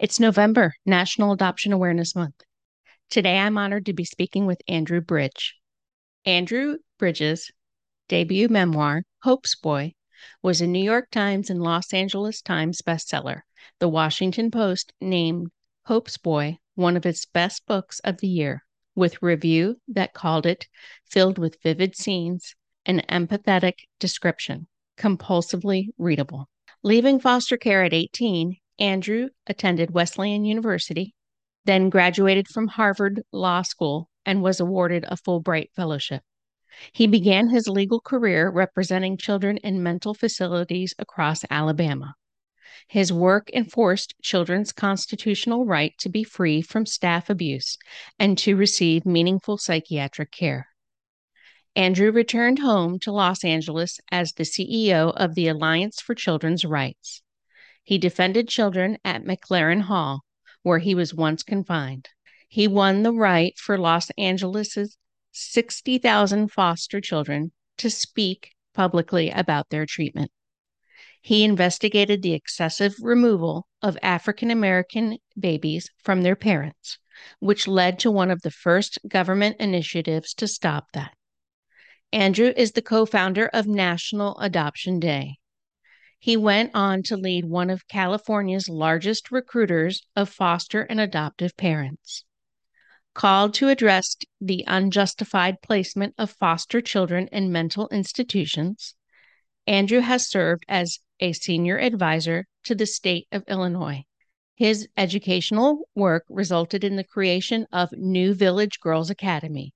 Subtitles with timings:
[0.00, 2.40] It's November, National Adoption Awareness Month.
[3.10, 5.56] Today, I'm honored to be speaking with Andrew Bridge.
[6.24, 7.50] Andrew Bridge's
[8.08, 9.92] debut memoir, Hope's Boy,
[10.42, 13.42] was a New York Times and Los Angeles Times bestseller.
[13.78, 15.48] The Washington Post named
[15.84, 20.66] Hope's Boy one of its best books of the year, with review that called it
[21.10, 26.48] filled with vivid scenes and empathetic description, compulsively readable.
[26.82, 31.14] Leaving foster care at 18, Andrew attended Wesleyan University,
[31.66, 36.22] then graduated from Harvard Law School and was awarded a Fulbright Fellowship.
[36.92, 42.14] He began his legal career representing children in mental facilities across Alabama.
[42.88, 47.76] His work enforced children's constitutional right to be free from staff abuse
[48.18, 50.68] and to receive meaningful psychiatric care.
[51.76, 57.22] Andrew returned home to Los Angeles as the CEO of the Alliance for Children's Rights.
[57.82, 60.24] He defended children at MacLaren Hall,
[60.62, 62.08] where he was once confined.
[62.48, 64.96] He won the right for Los Angeles's
[65.32, 70.30] 60,000 foster children to speak publicly about their treatment.
[71.22, 76.98] He investigated the excessive removal of African American babies from their parents,
[77.40, 81.14] which led to one of the first government initiatives to stop that.
[82.12, 85.38] Andrew is the co founder of National Adoption Day,
[86.22, 92.24] he went on to lead one of California's largest recruiters of foster and adoptive parents.
[93.14, 98.94] Called to address the unjustified placement of foster children in mental institutions,
[99.66, 104.04] Andrew has served as a senior advisor to the state of Illinois.
[104.54, 109.72] His educational work resulted in the creation of New Village Girls Academy,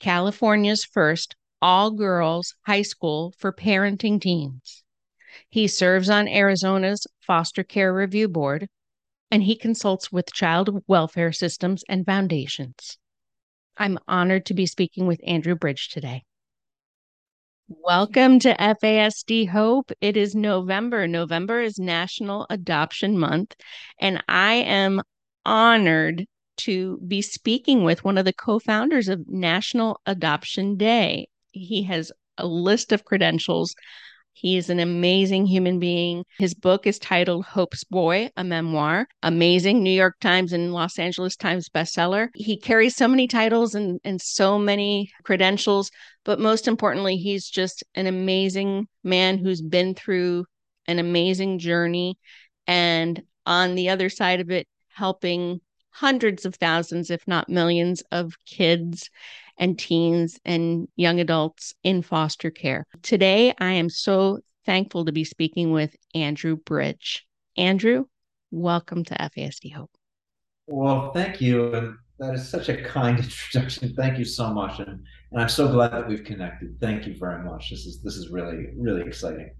[0.00, 4.84] California's first all girls high school for parenting teens.
[5.48, 8.68] He serves on Arizona's Foster Care Review Board,
[9.30, 12.98] and he consults with child welfare systems and foundations.
[13.76, 16.24] I'm honored to be speaking with Andrew Bridge today.
[17.68, 19.92] Welcome to FASD Hope.
[20.00, 21.06] It is November.
[21.06, 23.54] November is National Adoption Month,
[24.00, 25.02] and I am
[25.44, 26.26] honored
[26.58, 31.28] to be speaking with one of the co founders of National Adoption Day.
[31.50, 33.74] He has a list of credentials
[34.40, 36.24] He's an amazing human being.
[36.38, 41.34] His book is titled Hope's Boy, a memoir, amazing New York Times and Los Angeles
[41.34, 42.28] Times bestseller.
[42.36, 45.90] He carries so many titles and, and so many credentials,
[46.24, 50.44] but most importantly, he's just an amazing man who's been through
[50.86, 52.16] an amazing journey.
[52.68, 55.60] And on the other side of it, helping
[55.90, 59.10] hundreds of thousands, if not millions, of kids
[59.58, 62.86] and teens and young adults in foster care.
[63.02, 67.26] Today, I am so thankful to be speaking with Andrew Bridge.
[67.56, 68.04] Andrew,
[68.50, 69.90] welcome to FASD Hope.
[70.66, 71.74] Well, thank you.
[71.74, 73.94] And that is such a kind introduction.
[73.94, 74.78] Thank you so much.
[74.78, 75.02] And,
[75.32, 76.78] and I'm so glad that we've connected.
[76.80, 77.70] Thank you very much.
[77.70, 79.50] This is this is really, really exciting.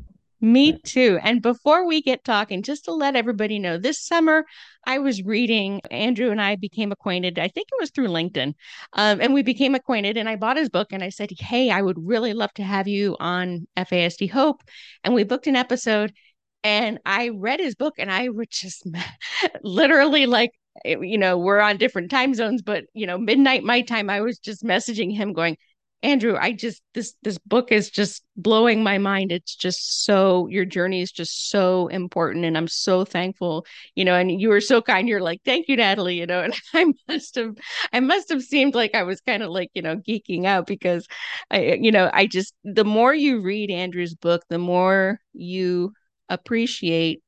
[0.40, 1.18] Me too.
[1.22, 4.44] And before we get talking, just to let everybody know, this summer
[4.84, 7.38] I was reading, Andrew and I became acquainted.
[7.40, 8.54] I think it was through LinkedIn.
[8.92, 11.82] Um, and we became acquainted, and I bought his book and I said, Hey, I
[11.82, 14.62] would really love to have you on FASD Hope.
[15.02, 16.12] And we booked an episode.
[16.64, 18.84] And I read his book and I would just
[19.62, 20.50] literally like,
[20.84, 24.20] eh, you know, we're on different time zones, but, you know, midnight my time, I
[24.20, 25.56] was just messaging him going,
[26.02, 29.32] Andrew, I just this this book is just blowing my mind.
[29.32, 33.66] It's just so your journey is just so important and I'm so thankful,
[33.96, 35.08] you know, and you were so kind.
[35.08, 37.56] You're like, "Thank you, Natalie," you know, and I must have
[37.92, 41.04] I must have seemed like I was kind of like, you know, geeking out because
[41.50, 45.94] I you know, I just the more you read Andrew's book, the more you
[46.28, 47.22] appreciate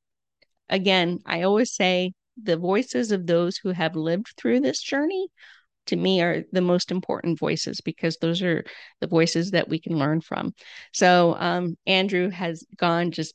[0.69, 2.13] again, I always say
[2.43, 5.29] the voices of those who have lived through this journey
[5.91, 8.65] to me are the most important voices because those are
[9.01, 10.55] the voices that we can learn from.
[10.93, 13.35] So um, Andrew has gone just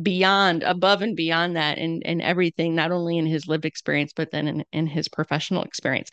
[0.00, 4.30] beyond above and beyond that in, in everything not only in his lived experience but
[4.30, 6.10] then in, in his professional experience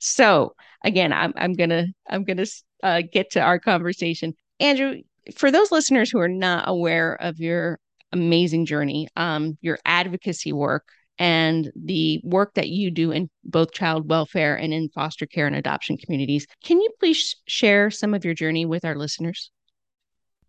[0.00, 0.52] so
[0.84, 2.46] again i'm, I'm gonna i'm gonna
[2.82, 5.02] uh, get to our conversation andrew
[5.36, 7.78] for those listeners who are not aware of your
[8.12, 10.88] amazing journey um, your advocacy work
[11.20, 15.54] and the work that you do in both child welfare and in foster care and
[15.54, 16.46] adoption communities.
[16.64, 19.52] Can you please share some of your journey with our listeners?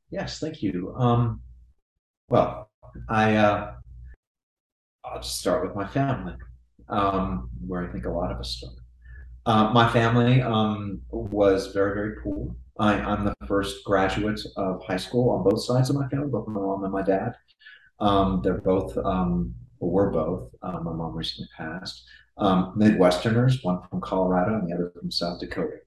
[0.09, 0.95] Yes, thank you.
[0.97, 1.41] Um,
[2.29, 2.71] well,
[3.09, 3.73] I uh,
[5.03, 6.35] I'll just start with my family,
[6.87, 8.75] um, where I think a lot of us start.
[9.45, 12.55] Uh, my family um, was very, very poor.
[12.79, 16.47] I, am the first graduate of high school on both sides of my family, both
[16.47, 17.33] my mom and my dad.
[17.99, 20.49] Um, they're both, um, well, we're both.
[20.61, 22.05] Uh, my mom recently passed.
[22.37, 25.77] Um, Midwesterners, one from Colorado and the other from South Dakota.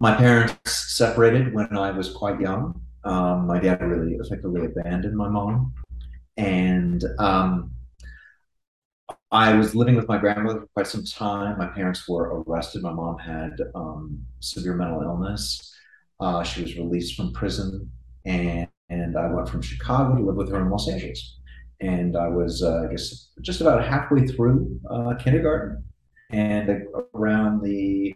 [0.00, 2.80] My parents separated when I was quite young.
[3.04, 5.74] Um, my dad really effectively abandoned my mom,
[6.36, 7.72] and um,
[9.30, 11.58] I was living with my grandmother for quite some time.
[11.58, 12.82] My parents were arrested.
[12.82, 15.74] My mom had um, severe mental illness.
[16.20, 17.90] Uh, she was released from prison,
[18.24, 21.38] and, and I went from Chicago to live with her in Los Angeles.
[21.84, 25.84] And I was, uh, I guess, just about halfway through uh, kindergarten,
[26.30, 28.14] and around the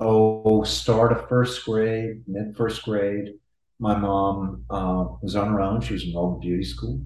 [0.00, 3.34] oh start of first grade, mid first grade,
[3.78, 5.82] my mom uh, was on her own.
[5.82, 7.00] She was enrolled in beauty school,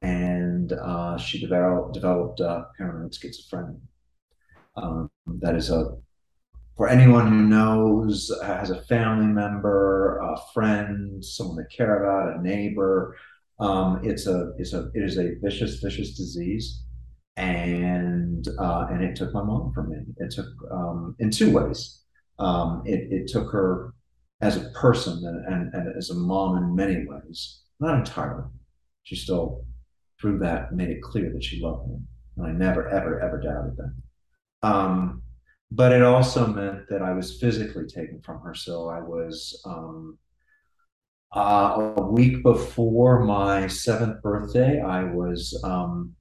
[0.00, 3.80] and uh, she developed developed uh, paranoid schizophrenia.
[4.76, 5.98] Um, that is a
[6.78, 12.42] for anyone who knows has a family member, a friend, someone they care about, a
[12.42, 13.16] neighbor.
[13.60, 16.84] Um, it's a it's a it is a vicious vicious disease,
[17.36, 19.98] and uh, and it took my mom from me.
[20.18, 22.02] It took um, in two ways.
[22.38, 23.94] Um, it it took her
[24.40, 28.44] as a person and, and, and as a mom in many ways, not entirely.
[29.02, 29.64] She still,
[30.20, 31.96] through that, made it clear that she loved me.
[32.36, 34.68] And I never, ever, ever doubted that.
[34.68, 35.22] Um,
[35.70, 38.54] but it also meant that I was physically taken from her.
[38.54, 40.18] So I was um,
[41.34, 46.14] uh, a week before my seventh birthday, I was um,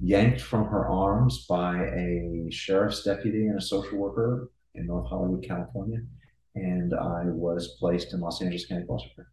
[0.00, 5.44] yanked from her arms by a sheriff's deputy and a social worker in North Hollywood,
[5.44, 6.00] California
[6.54, 9.28] and I was placed in Los Angeles County Foster Care.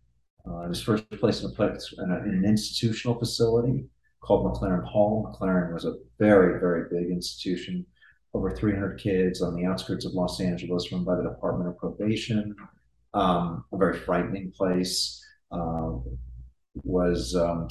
[0.48, 3.86] Uh, I was first placed in, place, in, a, in an institutional facility
[4.22, 5.24] called MacLaren Hall.
[5.24, 7.86] MacLaren was a very, very big institution,
[8.34, 12.56] over 300 kids on the outskirts of Los Angeles, run by the Department of Probation.
[13.14, 15.24] Um, a very frightening place.
[15.52, 15.98] Uh,
[16.84, 17.68] was um,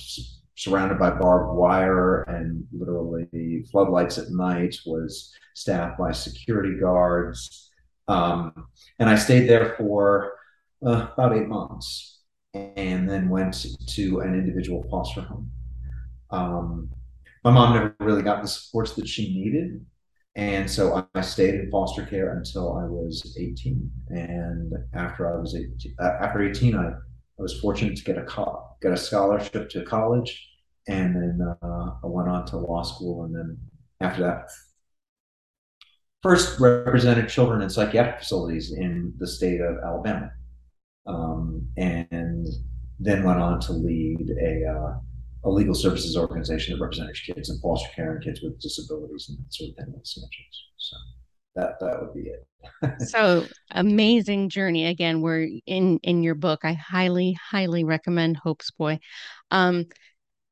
[0.57, 4.77] surrounded by barbed wire and literally floodlights at night.
[4.87, 7.71] Was staffed by security guards.
[8.09, 8.67] Um,
[8.99, 10.33] and I stayed there for
[10.85, 12.21] uh, about eight months
[12.55, 15.51] and then went to an individual foster home.
[16.31, 16.91] Um,
[17.45, 19.85] my mom never really got the supports that she needed.
[20.37, 23.91] And so I stayed in foster care until I was 18.
[24.11, 26.93] And after I was 18, uh, after 18, I, I
[27.43, 30.49] was fortunate to get a co- get a scholarship to college,
[30.89, 33.25] and then uh, I went on to law school.
[33.25, 33.59] And then
[34.01, 34.49] after that,
[36.23, 40.31] first represented children in psychiatric facilities in the state of Alabama,
[41.07, 42.47] um, and
[43.01, 44.99] then went on to lead a, uh,
[45.45, 49.39] a legal services organization that represents kids in foster care and kids with disabilities and
[49.39, 50.97] that sort of thing in So
[51.57, 52.47] that that would be it.
[53.09, 54.87] so amazing journey.
[54.87, 56.61] Again, we're in in your book.
[56.65, 58.99] I highly highly recommend Hope's Boy.
[59.51, 59.87] Um,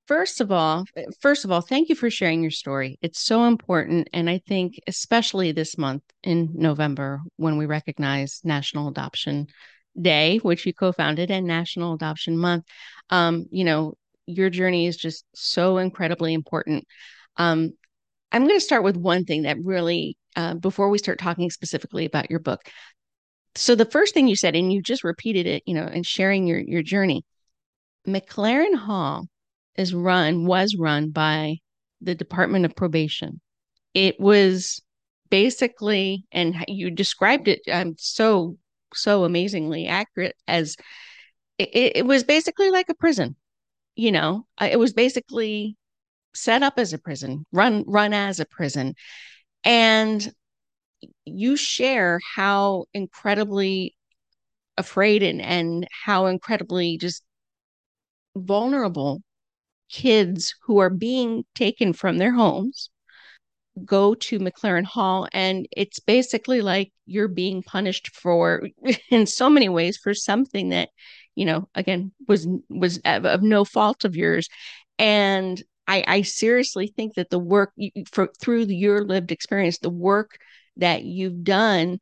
[0.08, 0.86] First of all,
[1.20, 2.98] first of all, thank you for sharing your story.
[3.02, 4.08] It's so important.
[4.14, 9.48] And I think, especially this month in November, when we recognize National Adoption
[10.00, 12.64] Day, which you co founded, and National Adoption Month,
[13.10, 13.96] um, you know,
[14.28, 16.84] your journey is just so incredibly important.
[17.36, 17.72] Um,
[18.30, 22.04] I'm going to start with one thing that really, uh, before we start talking specifically
[22.04, 22.60] about your book.
[23.54, 26.46] So, the first thing you said, and you just repeated it, you know, and sharing
[26.46, 27.24] your, your journey,
[28.06, 29.26] MacLaren Hall
[29.76, 31.56] is run was run by
[32.00, 33.40] the Department of Probation.
[33.94, 34.82] It was
[35.30, 38.56] basically, and you described it um, so
[38.94, 40.76] so amazingly accurate as
[41.58, 43.36] it, it was basically like a prison.
[43.98, 45.76] You know, it was basically
[46.32, 48.94] set up as a prison, run run as a prison,
[49.64, 50.32] and
[51.24, 53.96] you share how incredibly
[54.76, 57.24] afraid and, and how incredibly just
[58.36, 59.20] vulnerable
[59.90, 62.90] kids who are being taken from their homes
[63.84, 65.28] go to MacLaren Hall.
[65.32, 68.68] And it's basically like you're being punished for
[69.10, 70.90] in so many ways for something that
[71.38, 74.48] you know again was was of, no fault of yours
[74.98, 77.72] and I, I seriously think that the work
[78.10, 80.38] for through your lived experience the work
[80.76, 81.98] that you've done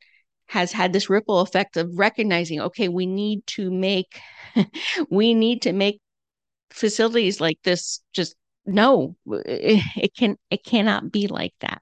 [0.47, 4.19] has had this ripple effect of recognizing okay we need to make
[5.09, 6.01] we need to make
[6.71, 8.35] facilities like this just
[8.67, 11.81] no, it, it can it cannot be like that.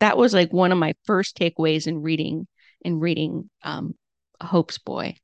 [0.00, 2.48] That was like one of my first takeaways in reading
[2.80, 3.94] in reading um,
[4.40, 5.16] Hope's Boy.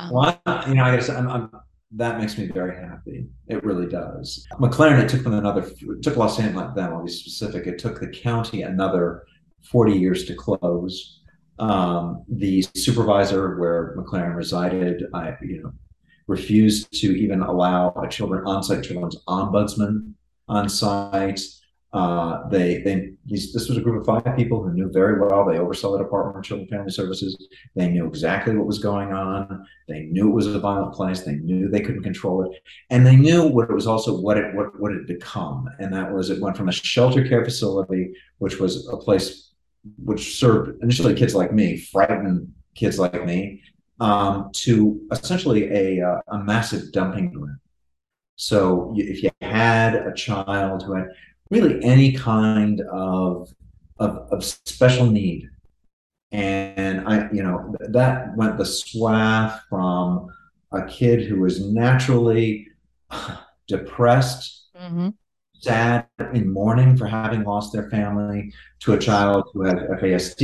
[0.00, 1.50] Um, well, you know, I guess I'm, I'm,
[1.92, 3.26] that makes me very happy.
[3.48, 4.46] It really does.
[4.54, 8.00] MacLaren, it took them another, it took Los Angeles, them, I'll be specific, it took
[8.00, 9.24] the county another
[9.62, 11.20] 40 years to close.
[11.58, 15.72] Um, the supervisor where MacLaren resided, I, you know,
[16.26, 20.14] refused to even allow a children on-site children's ombudsman
[20.48, 21.40] on site.
[21.92, 25.44] Uh, they, they, this was a group of five people who knew very well.
[25.44, 27.48] They oversaw the Department of Children and Family Services.
[27.74, 29.66] They knew exactly what was going on.
[29.88, 31.22] They knew it was a violent place.
[31.22, 34.54] They knew they couldn't control it, and they knew what it was also what it
[34.54, 35.68] what what it become.
[35.80, 39.50] And that was it went from a shelter care facility, which was a place
[40.04, 43.64] which served initially kids like me, frightened kids like me,
[43.98, 47.58] um, to essentially a uh, a massive dumping ground.
[48.36, 51.08] So if you had a child who had
[51.50, 53.52] really any kind of,
[53.98, 55.48] of, of special need.
[56.32, 60.28] And I, you know, that went the swath from
[60.72, 62.68] a kid who was naturally
[63.68, 65.08] depressed, mm-hmm.
[65.58, 70.38] sad in mourning for having lost their family, to a child who had FASD,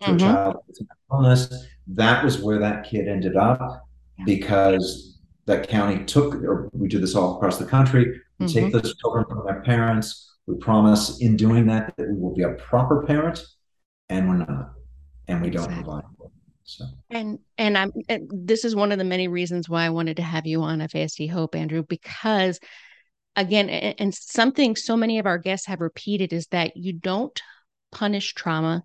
[0.00, 0.16] to mm-hmm.
[0.16, 0.80] a child with
[1.10, 1.66] illness.
[1.86, 3.86] That was where that kid ended up
[4.24, 8.54] because that county took, or we do this all across the country, we mm-hmm.
[8.54, 12.42] take those children from their parents, we promise in doing that that we will be
[12.42, 13.42] a proper parent,
[14.08, 14.72] and we're not,
[15.28, 16.04] and we don't provide.
[16.64, 16.84] So.
[17.10, 20.22] And and I'm and this is one of the many reasons why I wanted to
[20.22, 22.60] have you on FASD Hope, Andrew, because
[23.36, 27.40] again, and something so many of our guests have repeated is that you don't
[27.90, 28.84] punish trauma,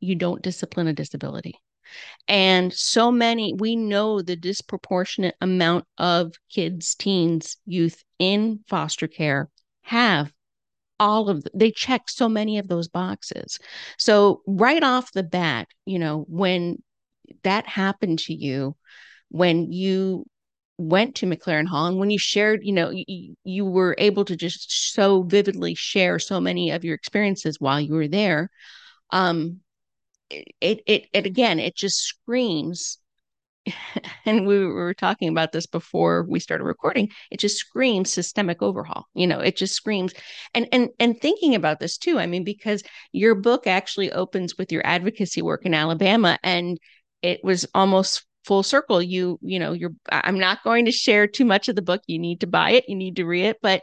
[0.00, 1.54] you don't discipline a disability.
[2.28, 9.48] And so many, we know the disproportionate amount of kids, teens, youth in foster care
[9.82, 10.32] have
[11.00, 13.58] all of the, they check so many of those boxes.
[13.98, 16.82] So right off the bat, you know, when
[17.42, 18.76] that happened to you,
[19.30, 20.26] when you
[20.78, 24.36] went to MacLaren Hall and when you shared, you know, you, you were able to
[24.36, 28.50] just so vividly share so many of your experiences while you were there.
[29.10, 29.60] Um,
[30.30, 32.98] it, it, it again, it just screams
[34.26, 39.06] and we were talking about this before we started recording it just screams systemic overhaul
[39.14, 40.12] you know it just screams
[40.54, 44.70] and and and thinking about this too i mean because your book actually opens with
[44.70, 46.78] your advocacy work in alabama and
[47.22, 51.46] it was almost full circle you you know you're i'm not going to share too
[51.46, 53.82] much of the book you need to buy it you need to read it but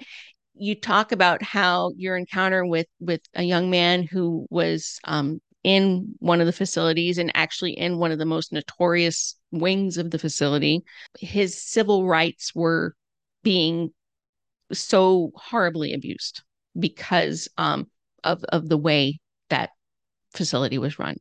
[0.53, 6.15] you talk about how your encounter with with a young man who was um, in
[6.19, 10.19] one of the facilities and actually in one of the most notorious wings of the
[10.19, 10.81] facility.
[11.19, 12.95] His civil rights were
[13.43, 13.91] being
[14.71, 16.43] so horribly abused
[16.77, 17.89] because um,
[18.23, 19.71] of of the way that
[20.33, 21.17] facility was run.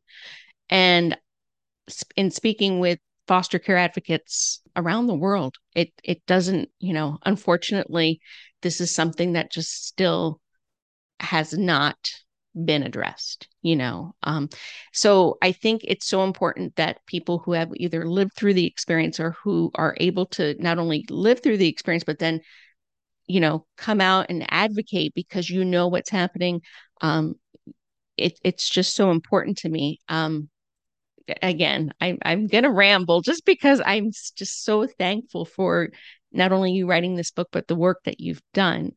[0.69, 1.17] And
[2.15, 8.21] in speaking with foster care advocates around the world, it it doesn't, you know, unfortunately,
[8.61, 10.39] this is something that just still
[11.19, 12.09] has not
[12.65, 14.13] been addressed you know?
[14.23, 14.49] Um,
[14.91, 19.19] so i think it's so important that people who have either lived through the experience
[19.19, 22.41] or who are able to not only live through the experience but then
[23.27, 26.61] you know come out and advocate because you know what's happening
[27.01, 27.35] um,
[28.17, 29.99] it, it's just so important to me.
[30.07, 30.49] Um,
[31.41, 35.89] again I, i'm gonna ramble just because i'm just so thankful for
[36.31, 38.91] not only you writing this book but the work that you've done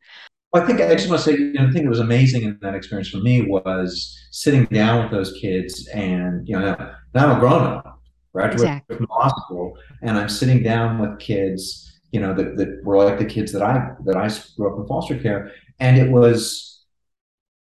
[0.55, 2.59] I think I just want to say, you know, the thing that was amazing in
[2.63, 6.77] that experience for me was sitting down with those kids, and you know,
[7.13, 8.01] now I'm a grown up,
[8.33, 8.97] graduate exactly.
[8.97, 13.19] from law school, and I'm sitting down with kids, you know, that, that were like
[13.19, 16.85] the kids that I that I grew up in foster care, and it was,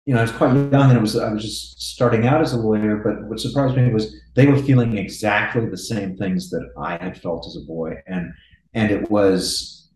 [0.05, 2.53] you know, I was quite young, and it was I was just starting out as
[2.53, 6.69] a lawyer, but what surprised me was they were feeling exactly the same things that
[6.77, 8.31] I had felt as a boy, and
[8.75, 9.89] and it was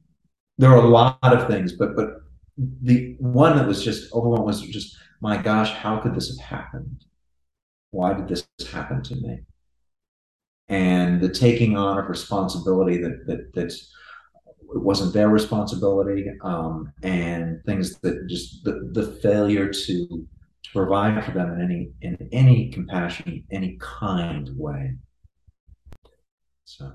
[0.58, 2.22] there were a lot of things, but but
[2.58, 7.04] the one that was just overwhelmed was just, my gosh, how could this have happened?
[7.92, 9.40] Why did this happen to me?
[10.68, 17.64] And the taking on of responsibility that that that it wasn't their responsibility, um, and
[17.66, 20.28] things that just the, the failure to
[20.68, 24.94] to provide for them in any in any compassion, any kind way.
[26.66, 26.92] So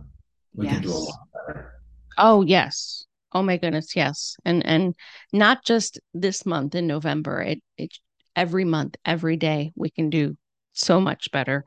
[0.55, 0.75] we yes.
[0.75, 1.73] can do a lot better.
[2.19, 4.37] Oh yes, Oh my goodness, yes.
[4.45, 4.95] And and
[5.33, 7.41] not just this month in November.
[7.43, 7.97] It it
[8.37, 10.37] every month, every day we can do
[10.73, 11.65] so much better.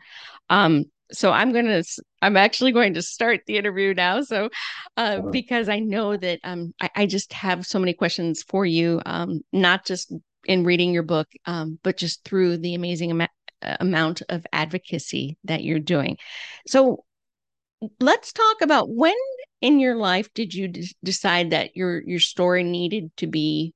[0.50, 1.84] Um so I'm going to,
[2.22, 4.22] I'm actually going to start the interview now.
[4.22, 4.50] So,
[4.98, 9.02] uh, because I know that um, I, I, just have so many questions for you,
[9.06, 10.12] um, not just
[10.46, 15.64] in reading your book, um, but just through the amazing am- amount of advocacy that
[15.64, 16.18] you're doing.
[16.68, 17.04] So,
[18.00, 19.14] let's talk about when
[19.66, 23.74] in your life did you d- decide that your your story needed to be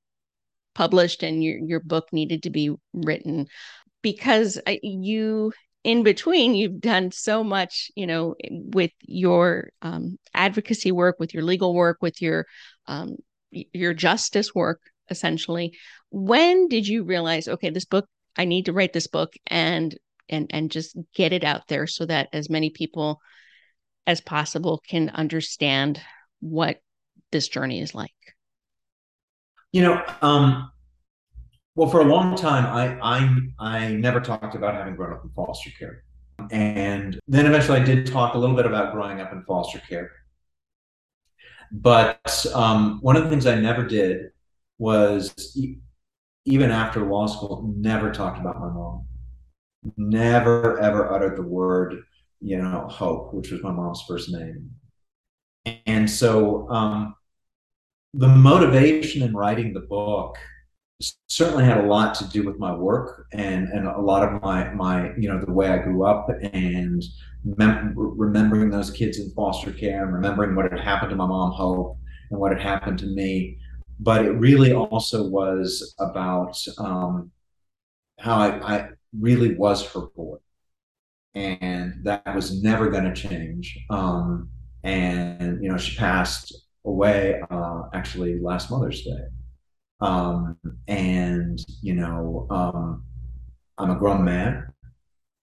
[0.72, 3.48] published and your your book needed to be written?
[4.00, 11.16] Because you in between you've done so much you know with your um, advocacy work
[11.18, 12.46] with your legal work with your
[12.86, 13.16] um,
[13.50, 15.72] your justice work essentially.
[16.10, 18.06] When did you realize okay this book
[18.36, 22.06] i need to write this book and and and just get it out there so
[22.06, 23.20] that as many people
[24.10, 26.00] as possible can understand
[26.40, 26.80] what
[27.32, 28.10] this journey is like
[29.72, 30.70] you know um
[31.76, 35.30] well, for a long time, I I I never talked about having grown up in
[35.30, 36.02] foster care,
[36.50, 40.10] and then eventually I did talk a little bit about growing up in foster care.
[41.72, 44.30] But um, one of the things I never did
[44.78, 45.32] was,
[46.44, 49.06] even after law school, never talked about my mom.
[49.96, 52.02] Never ever uttered the word,
[52.40, 54.70] you know, hope, which was my mom's first name.
[55.86, 57.14] And so, um,
[58.14, 60.36] the motivation in writing the book
[61.28, 64.70] certainly had a lot to do with my work and and a lot of my
[64.74, 67.02] my you know the way I grew up and
[67.44, 71.52] mem- remembering those kids in foster care and remembering what had happened to my mom
[71.52, 71.96] Hope
[72.30, 73.58] and what had happened to me.
[73.98, 77.30] But it really also was about um,
[78.18, 80.36] how I, I really was her boy,
[81.34, 83.78] and that was never going to change.
[83.90, 84.50] Um,
[84.82, 89.24] and you know, she passed away uh, actually last Mother's Day.
[90.00, 90.56] Um,
[90.88, 93.04] and you know, um,
[93.78, 94.72] I'm a grown man,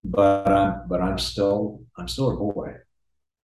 [0.04, 2.74] but I'm but I'm still I'm still a boy.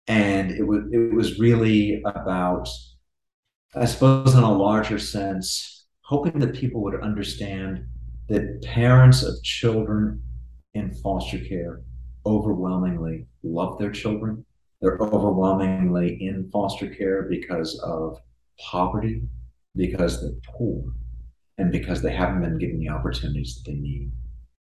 [0.07, 2.67] And it was it was really about,
[3.75, 7.85] I suppose, in a larger sense, hoping that people would understand
[8.29, 10.21] that parents of children
[10.73, 11.81] in foster care
[12.25, 14.45] overwhelmingly love their children.
[14.81, 18.19] They're overwhelmingly in foster care because of
[18.59, 19.23] poverty
[19.75, 20.83] because they're poor
[21.57, 24.11] and because they haven't been given the opportunities that they need.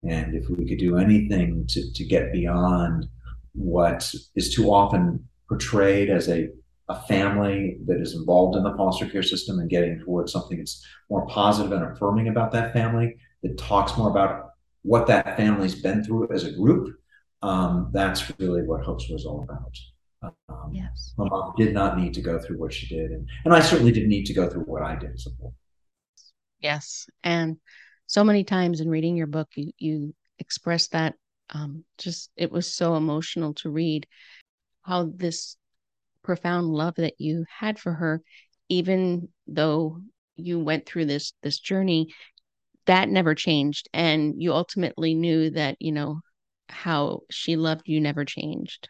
[0.05, 3.07] And if we could do anything to, to get beyond
[3.53, 6.49] what is too often portrayed as a,
[6.89, 10.85] a family that is involved in the foster care system and getting towards something that's
[11.11, 14.51] more positive and affirming about that family, that talks more about
[14.83, 16.97] what that family's been through as a group,
[17.43, 20.33] um, that's really what Hopes was all about.
[20.49, 21.15] Um, yes.
[21.17, 23.93] My mom did not need to go through what she did, and, and I certainly
[23.93, 25.51] didn't need to go through what I did as a boy.
[26.61, 27.59] Yes, and
[28.07, 31.15] so many times in reading your book, you you express that.
[31.51, 34.07] Um, just it was so emotional to read
[34.83, 35.57] how this
[36.23, 38.23] profound love that you had for her,
[38.69, 40.01] even though
[40.37, 42.13] you went through this this journey,
[42.87, 46.21] that never changed, and you ultimately knew that you know
[46.69, 48.89] how she loved you never changed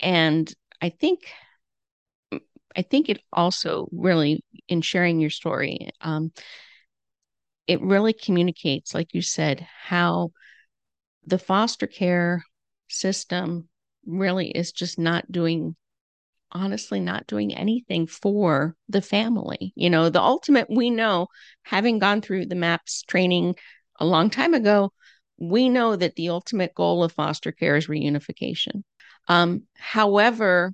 [0.00, 1.20] and I think
[2.76, 6.32] I think it also really in sharing your story, um,
[7.66, 10.32] it really communicates, like you said, how
[11.26, 12.44] the foster care
[12.88, 13.68] system
[14.04, 15.76] really is just not doing
[16.52, 19.72] honestly not doing anything for the family.
[19.74, 21.26] You know, the ultimate we know,
[21.62, 23.56] having gone through the MAPS training
[23.98, 24.92] a long time ago,
[25.50, 28.82] we know that the ultimate goal of foster care is reunification.
[29.28, 30.72] Um, however,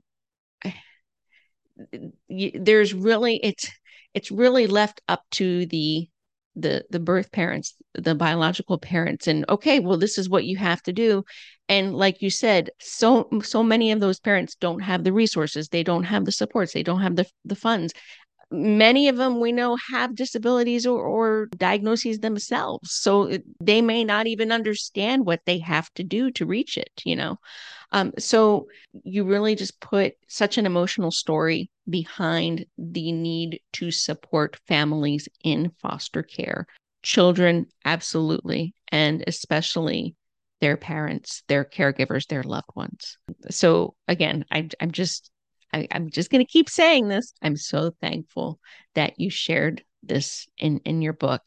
[2.28, 3.70] there's really it's
[4.14, 6.09] it's really left up to the
[6.56, 10.83] the the birth parents the biological parents and okay well this is what you have
[10.83, 11.24] to do
[11.68, 15.85] and like you said so so many of those parents don't have the resources they
[15.85, 17.92] don't have the supports they don't have the the funds
[18.50, 22.92] many of them we know have disabilities or, or diagnoses themselves.
[22.92, 27.16] So they may not even understand what they have to do to reach it you
[27.16, 27.38] know?
[27.92, 28.68] Um, so
[29.02, 35.72] you really just put such an emotional story behind the need to support families in
[35.80, 36.66] foster care.
[37.02, 38.74] Children absolutely.
[38.92, 40.14] And especially
[40.60, 43.16] their parents their caregivers their loved ones.
[43.50, 45.30] So again I, i'm just
[45.72, 47.33] I, am just going to keep saying this.
[47.42, 48.59] I'm so thankful
[48.94, 51.42] that you shared this in in your book.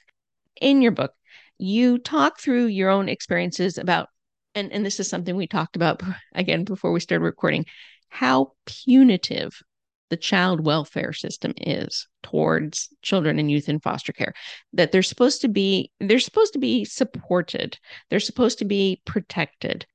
[0.61, 1.13] In your book,
[1.57, 4.09] you talk through your own experiences about,
[4.55, 6.01] and and this is something we talked about
[6.35, 7.65] again before we started recording,
[8.09, 9.61] how punitive
[10.09, 14.31] the child welfare system is towards children and youth in foster care
[14.71, 17.79] that they're supposed to be they're supposed to be supported
[18.11, 19.87] they're supposed to be protected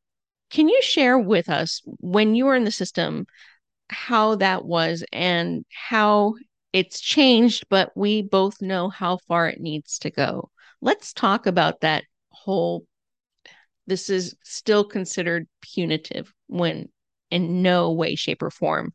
[0.50, 3.28] Can you share with us when you were in the system
[3.90, 6.34] how that was and how
[6.72, 10.50] it's changed, but we both know how far it needs to go?
[10.80, 12.84] Let's talk about that whole.
[13.86, 16.88] This is still considered punitive when
[17.30, 18.92] in no way, shape, or form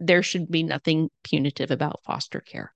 [0.00, 2.72] there should be nothing punitive about foster care.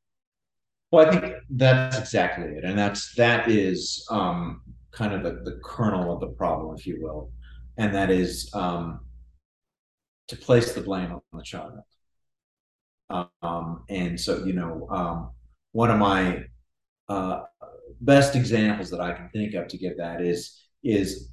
[0.90, 5.60] Well, I think that's exactly it, and that's that is um, kind of the, the
[5.64, 7.30] kernel of the problem, if you will,
[7.76, 9.00] and that is um,
[10.30, 11.80] to place the blame on the child.
[13.42, 15.30] Um, and so, you know, um,
[15.72, 16.44] one of my
[17.08, 17.42] uh,
[18.00, 21.30] best examples that I can think of to give that is is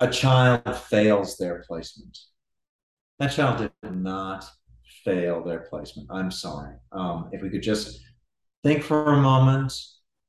[0.00, 2.18] a child fails their placement.
[3.18, 4.44] That child did not
[5.04, 6.08] fail their placement.
[6.10, 6.76] I'm sorry.
[6.92, 8.00] Um, if we could just
[8.62, 9.72] think for a moment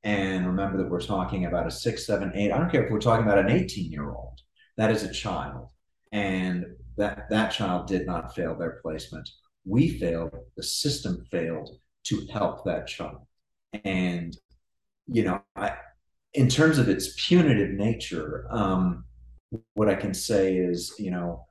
[0.04, 2.52] and remember that we're talking about a six, seven, eight.
[2.52, 4.40] I don't care if we're talking about an 18 year old.
[4.76, 5.70] That is a child,
[6.12, 9.28] and that that child did not fail their placement.
[9.64, 10.34] We failed.
[10.56, 11.70] The system failed
[12.04, 13.26] to help that child,
[13.84, 14.36] and
[15.06, 15.72] you know, I,
[16.34, 19.04] in terms of its punitive nature, um,
[19.74, 21.46] what I can say is, you know,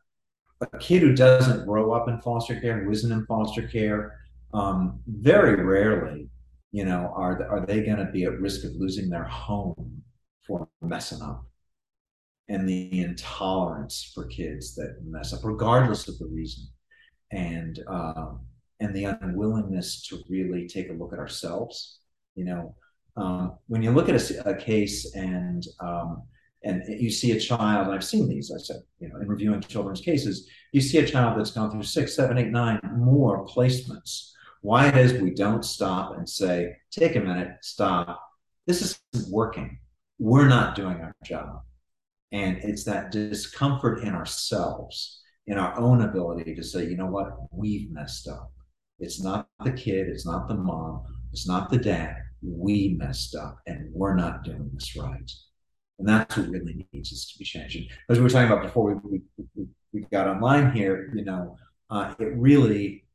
[0.62, 4.20] a kid who doesn't grow up in foster care, who isn't in foster care,
[4.54, 6.30] um, very rarely,
[6.72, 10.04] you know, are are they going to be at risk of losing their home
[10.46, 11.46] for messing up?
[12.50, 16.68] And the intolerance for kids that mess up, regardless of the reason,
[17.32, 18.42] and um,
[18.80, 22.00] and the unwillingness to really take a look at ourselves.
[22.36, 22.76] You know,
[23.16, 26.24] um, when you look at a, a case and um,
[26.64, 30.02] and you see a child, I've seen these, I said, you know, in reviewing children's
[30.02, 34.32] cases, you see a child that's gone through six, seven, eight, nine more placements.
[34.62, 38.22] Why it is we don't stop and say, take a minute, stop.
[38.66, 38.82] This
[39.14, 39.80] isn't working.
[40.20, 41.64] We're not doing our job.
[42.34, 47.28] And it's that discomfort in ourselves, in our own ability to say, you know what,
[47.52, 48.52] we've messed up.
[49.00, 52.18] It's not the kid, it's not the mom, it's not the dad.
[52.42, 55.32] We messed up and we're not doing this right.
[56.00, 57.88] And that's what really needs us to be changing.
[58.10, 59.22] As we were talking about before we,
[59.56, 61.56] we, we got online here, you know,
[61.92, 63.06] uh, it really,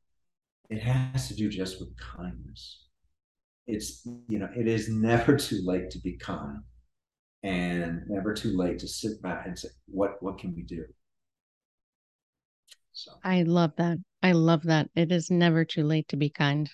[0.71, 2.85] it has to do just with kindness.
[3.67, 6.59] It's, you know, it is never too late to be kind
[7.43, 10.85] and never too late to sit back and say, what, what can we do?
[12.93, 13.99] So I love that.
[14.23, 14.89] I love that.
[14.97, 16.69] It is never too late to be kind.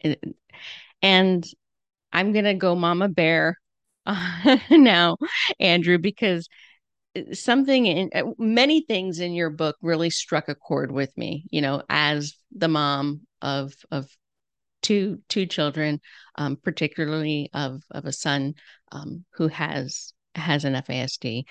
[0.00, 0.22] It,
[1.02, 1.46] and
[2.12, 3.58] I'm to go mama bear
[4.06, 5.16] uh, now,
[5.60, 6.48] Andrew, because
[7.16, 11.44] uh, something in uh, many things in your book really struck a chord with me,
[11.50, 14.08] you know, as the mom of, of
[14.82, 16.00] two, two children,
[16.36, 18.54] um, particularly of, of a son
[18.92, 21.44] um, who has, has an FASD.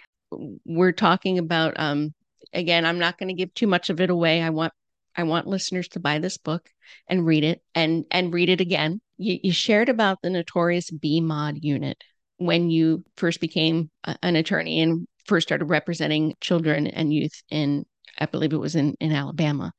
[0.65, 2.13] We're talking about, um,
[2.53, 4.41] again, I'm not going to give too much of it away.
[4.41, 4.73] I want
[5.17, 6.69] I want listeners to buy this book
[7.07, 8.99] and read it and and read it again.
[9.17, 12.03] You, you shared about the notorious B mod unit
[12.37, 17.85] when you first became a, an attorney and first started representing children and youth in,
[18.19, 19.71] I believe it was in, in Alabama.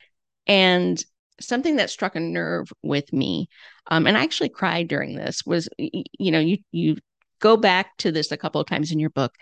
[0.46, 1.02] And
[1.40, 3.48] something that struck a nerve with me,
[3.88, 6.96] um, and I actually cried during this, was you know, you you
[7.40, 9.34] go back to this a couple of times in your book,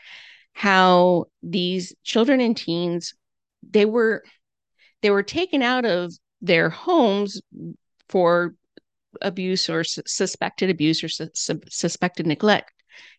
[0.53, 3.15] how these children and teens,
[3.69, 4.23] they were
[5.03, 7.41] they were taken out of their homes
[8.09, 8.55] for
[9.23, 12.73] abuse or su- suspected abuse or su- su- suspected neglect.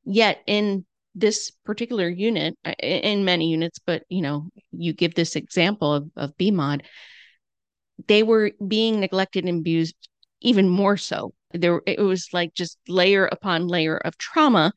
[0.03, 0.85] Yet in
[1.15, 6.09] this particular unit, uh, in many units, but you know, you give this example of,
[6.15, 6.81] of BMOD,
[8.07, 9.95] they were being neglected and abused
[10.41, 11.33] even more so.
[11.53, 14.73] There, it was like just layer upon layer of trauma,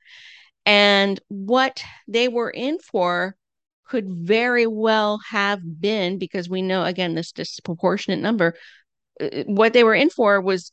[0.64, 3.36] and what they were in for
[3.84, 8.54] could very well have been because we know again this disproportionate number
[9.20, 10.72] uh, what they were in for was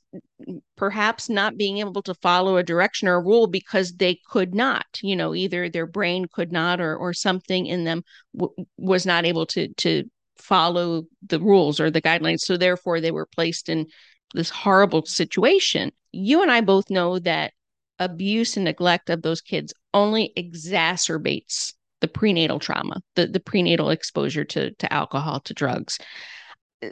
[0.75, 4.85] perhaps not being able to follow a direction or a rule because they could not
[5.01, 8.03] you know either their brain could not or or something in them
[8.35, 10.03] w- was not able to to
[10.37, 12.39] follow the rules or the guidelines.
[12.39, 13.87] So therefore they were placed in
[14.33, 15.91] this horrible situation.
[16.11, 17.53] You and i both know that
[17.99, 24.43] abuse and neglect of those kids only exacerbates the prenatal trauma the the prenatal exposure
[24.43, 25.97] to to alcohol to drugs.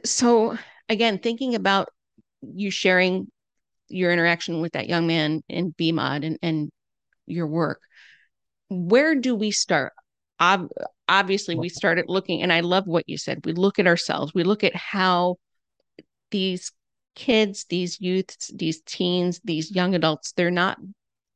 [0.06, 0.58] So
[0.90, 1.90] again, thinking about
[2.42, 3.28] you sharing
[3.90, 6.72] your interaction with that young man in BMOD and, and
[7.26, 7.80] your work,
[8.70, 9.94] where do we start?
[11.08, 13.46] Obviously, we started looking, and I love what you said.
[13.46, 15.38] We look at ourselves, we look at how
[16.32, 16.72] these
[17.16, 20.78] kids, these youths, these teens, these young adults, they're not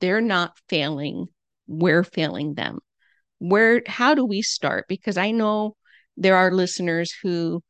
[0.02, 1.28] they're not failing.
[1.68, 2.80] We're failing them.
[3.40, 5.76] where how do we start because i know
[6.18, 7.62] there are listeners who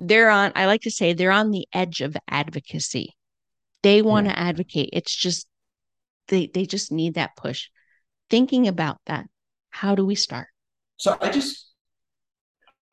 [0.00, 3.14] they're on i like to say they're on the edge of advocacy
[3.82, 4.38] they want to yeah.
[4.48, 5.46] advocate it's just
[6.28, 7.68] they they just need that push
[8.30, 9.26] thinking about that
[9.70, 10.48] how do we start
[10.96, 11.72] so i just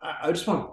[0.02, 0.70] i just want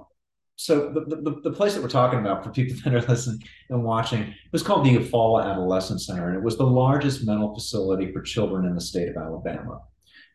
[0.61, 3.83] so the, the, the place that we're talking about for people that are listening and
[3.83, 8.21] watching was called the Eufaula Adolescent Center, and it was the largest mental facility for
[8.21, 9.81] children in the state of Alabama.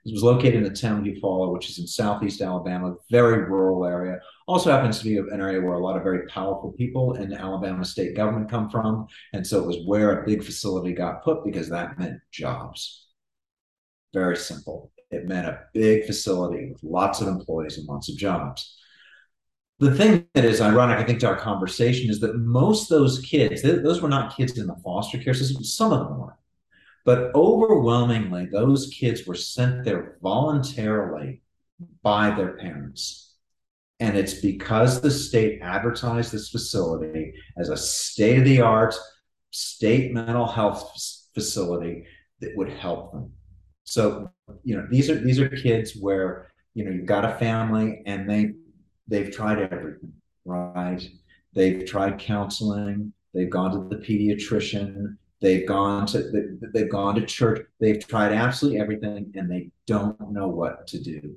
[0.04, 3.86] It was located in the town of Eufaula, which is in southeast Alabama, very rural
[3.86, 4.20] area.
[4.48, 7.86] Also happens to be an area where a lot of very powerful people in Alabama
[7.86, 9.08] state government come from.
[9.34, 13.08] And so it was where a big facility got put because that meant jobs.
[14.14, 14.92] Very simple.
[15.12, 18.78] It meant a big facility with lots of employees and lots of jobs
[19.80, 23.62] the thing that is ironic, I think, to our conversation is that most those kids,
[23.62, 25.64] those were not kids in the foster care system.
[25.64, 26.38] Some of them were.
[27.04, 31.42] But overwhelmingly, those kids were sent there voluntarily
[32.02, 33.34] by their parents.
[34.00, 38.96] And it's because the state advertised this facility as a state of the art
[39.52, 41.00] state mental health
[41.34, 42.06] facility
[42.40, 43.34] that would help them.
[43.86, 44.32] So,
[44.64, 48.30] you know, these are these are kids where, you know, you've got a family and
[48.30, 48.54] they
[49.08, 51.02] they've tried everything, right?
[51.54, 57.66] They've tried counseling, they've gone to the pediatrician, they've gone to they've gone to church,
[57.80, 61.36] they've tried absolutely everything, and they don't know what to do.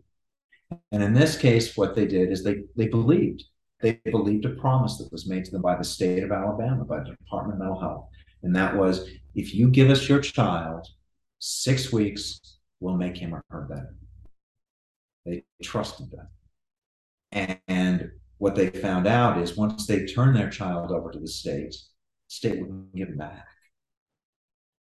[0.90, 3.44] And in this case, what they did is they they believed.
[3.80, 6.98] They believed a promise that was made to them by the state of Alabama, by
[6.98, 8.08] the Department of Mental Health.
[8.42, 10.88] And that was if you give us your child
[11.38, 12.40] six weeks,
[12.80, 13.94] we'll make him or her better.
[15.24, 17.60] They trusted that.
[17.68, 21.70] And what they found out is once they turned their child over to the state,
[21.70, 21.76] the
[22.28, 23.46] state wouldn't give them back.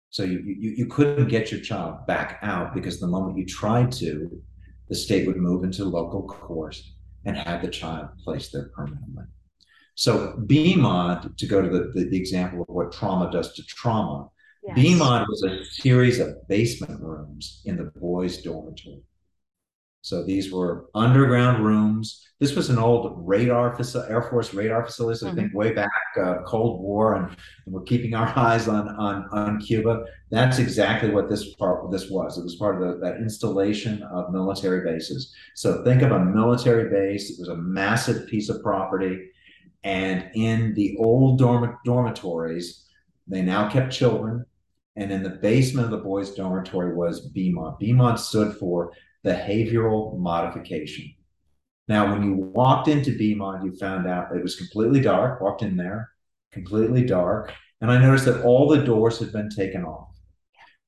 [0.09, 3.91] So you, you, you couldn't get your child back out because the moment you tried
[3.93, 4.41] to,
[4.89, 6.77] the state would move into local court
[7.25, 9.25] and have the child placed there permanently.
[9.95, 14.29] So BMOD, to go to the, the, the example of what trauma does to trauma,
[14.67, 14.77] yes.
[14.77, 19.01] BMOD was a series of basement rooms in the boys' dormitory.
[20.07, 22.25] So these were underground rooms.
[22.39, 25.19] This was an old radar facility, Air Force radar facility.
[25.19, 25.37] So mm-hmm.
[25.37, 27.27] I think way back uh, Cold War, and,
[27.65, 30.05] and, we're keeping our eyes on, on on Cuba.
[30.31, 32.37] That's exactly what this part this was.
[32.37, 35.35] It was part of the, that installation of military bases.
[35.55, 37.29] So think of a military base.
[37.29, 39.29] It was a massive piece of property,
[39.83, 42.85] and in the old dorm- dormitories,
[43.27, 44.45] they now kept children.
[44.97, 47.79] And in the basement of the boys' dormitory was BMOD.
[47.79, 48.91] BMOD stood for
[49.23, 51.13] behavioral modification.
[51.87, 55.77] Now, when you walked into BMOD, you found out it was completely dark, walked in
[55.77, 56.09] there,
[56.51, 57.53] completely dark.
[57.79, 60.09] And I noticed that all the doors had been taken off.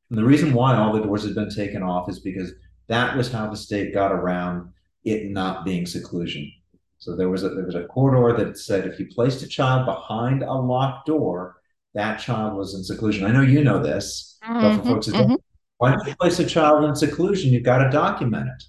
[0.09, 2.51] And the reason why all the doors had been taken off is because
[2.87, 6.51] that was how the state got around it not being seclusion.
[6.97, 9.85] So there was a there was a corridor that said if you placed a child
[9.85, 11.58] behind a locked door,
[11.93, 13.25] that child was in seclusion.
[13.25, 15.35] I know you know this, mm-hmm, but for mm-hmm, folks that mm-hmm.
[15.79, 18.63] Once you place a child in seclusion, you've got to document it.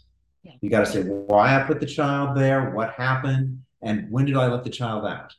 [0.45, 0.53] Yeah.
[0.61, 4.37] You got to say why I put the child there, what happened, and when did
[4.37, 5.35] I let the child out.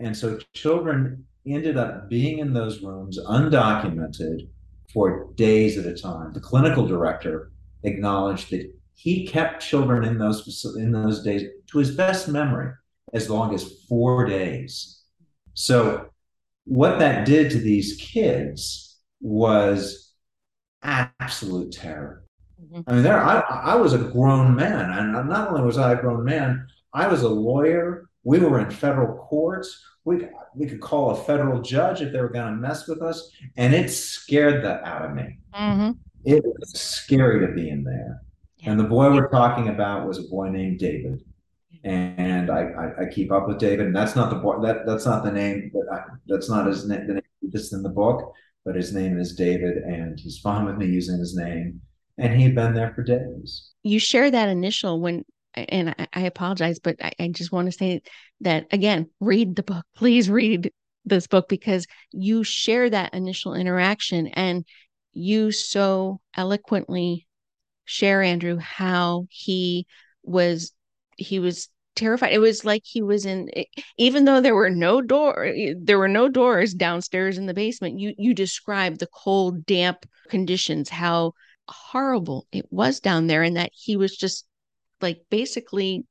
[0.00, 4.48] And so children ended up being in those rooms undocumented
[4.92, 6.32] for days at a time.
[6.32, 7.52] The clinical director
[7.84, 12.72] acknowledged that he kept children in those in those days to his best memory
[13.12, 15.02] as long as four days.
[15.54, 16.10] So
[16.64, 20.12] what that did to these kids was
[20.82, 22.24] absolute terror.
[22.62, 22.80] Mm-hmm.
[22.86, 26.00] I mean, there I, I was a grown man, and not only was I a
[26.00, 28.08] grown man, I was a lawyer.
[28.22, 29.82] We were in federal courts.
[30.04, 33.30] We we could call a federal judge if they were going to mess with us,
[33.56, 35.38] and it scared the out of me.
[35.54, 35.92] Mm-hmm.
[36.24, 38.22] It was scary to be in there.
[38.58, 38.70] Yeah.
[38.70, 41.22] And the boy we're talking about was a boy named David,
[41.84, 45.24] and I, I, I keep up with David, and that's not the that that's not
[45.24, 47.06] the name that I, that's not his name.
[47.06, 50.76] The name that's in the book but his name is David, and he's fine with
[50.76, 51.82] me using his name.
[52.16, 53.70] And he'd been there for days.
[53.82, 58.02] You share that initial when, and I, apologize, but I just want to say
[58.40, 59.84] that again, read the book.
[59.96, 60.72] Please read
[61.04, 64.64] this book because you share that initial interaction and
[65.12, 67.26] you so eloquently
[67.84, 69.86] share, Andrew, how he
[70.22, 70.72] was
[71.16, 72.32] he was terrified.
[72.32, 73.50] It was like he was in
[73.96, 77.98] even though there were no door there were no doors downstairs in the basement.
[77.98, 81.34] You you described the cold, damp conditions, how
[81.68, 84.46] horrible it was down there and that he was just
[85.00, 86.04] like basically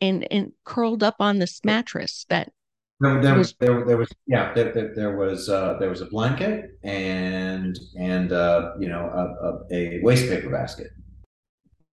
[0.00, 2.50] and and curled up on this mattress that
[2.98, 6.06] no, there was there, there was yeah there, there, there was uh, there was a
[6.06, 9.10] blanket and and uh, you know
[9.70, 10.88] a, a, a waste paper basket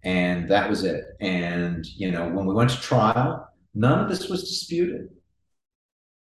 [0.06, 1.04] and that was it.
[1.20, 5.08] And you know, when we went to trial, none of this was disputed.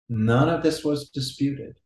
[0.10, 1.78] None of this was disputed.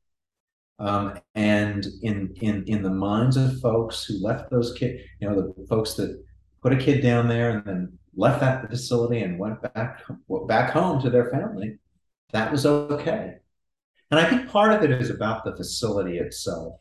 [0.80, 5.36] Um, and in in in the minds of folks who left those kids, you know,
[5.36, 6.24] the folks that
[6.64, 10.02] put a kid down there and then left that facility and went back
[10.48, 11.80] back home to their family,
[12.32, 13.36] that was okay.
[14.10, 16.80] And I think part of it is about the facility itself.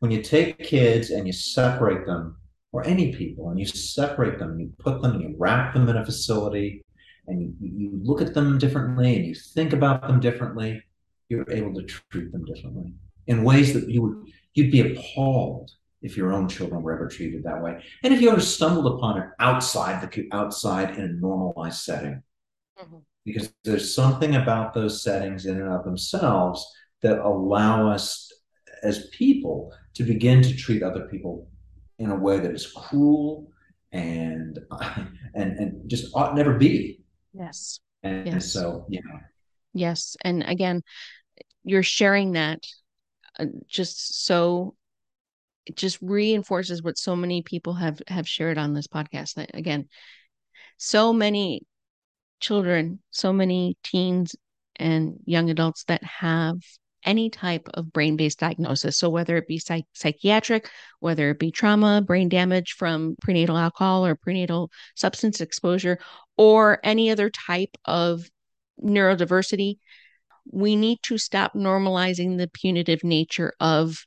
[0.00, 2.36] When you take kids and you separate them,
[2.74, 6.04] or any people, and you separate them, you put them, you wrap them in a
[6.04, 6.84] facility,
[7.28, 10.82] and you, you look at them differently and you think about them differently,
[11.28, 12.92] you're able to treat them differently
[13.28, 14.16] in ways that you would
[14.54, 15.70] you'd be appalled
[16.02, 17.80] if your own children were ever treated that way.
[18.02, 22.24] And if you ever stumbled upon it outside the outside in a normalized setting.
[22.82, 22.98] Mm-hmm.
[23.24, 26.66] Because there's something about those settings in and of themselves
[27.02, 28.32] that allow us
[28.82, 31.48] as people to begin to treat other people
[31.98, 33.50] in a way that is cruel
[33.92, 34.58] and
[35.34, 37.00] and and just ought never be.
[37.32, 37.80] Yes.
[38.02, 38.32] And, yes.
[38.32, 39.00] and so yeah.
[39.72, 40.82] Yes, and again,
[41.64, 42.60] you're sharing that
[43.38, 44.74] uh, just so
[45.66, 49.88] it just reinforces what so many people have have shared on this podcast that again
[50.76, 51.62] so many
[52.40, 54.36] children so many teens
[54.76, 56.56] and young adults that have
[57.04, 58.98] any type of brain based diagnosis.
[58.98, 64.06] So, whether it be psych- psychiatric, whether it be trauma, brain damage from prenatal alcohol
[64.06, 65.98] or prenatal substance exposure,
[66.36, 68.22] or any other type of
[68.82, 69.78] neurodiversity,
[70.50, 74.06] we need to stop normalizing the punitive nature of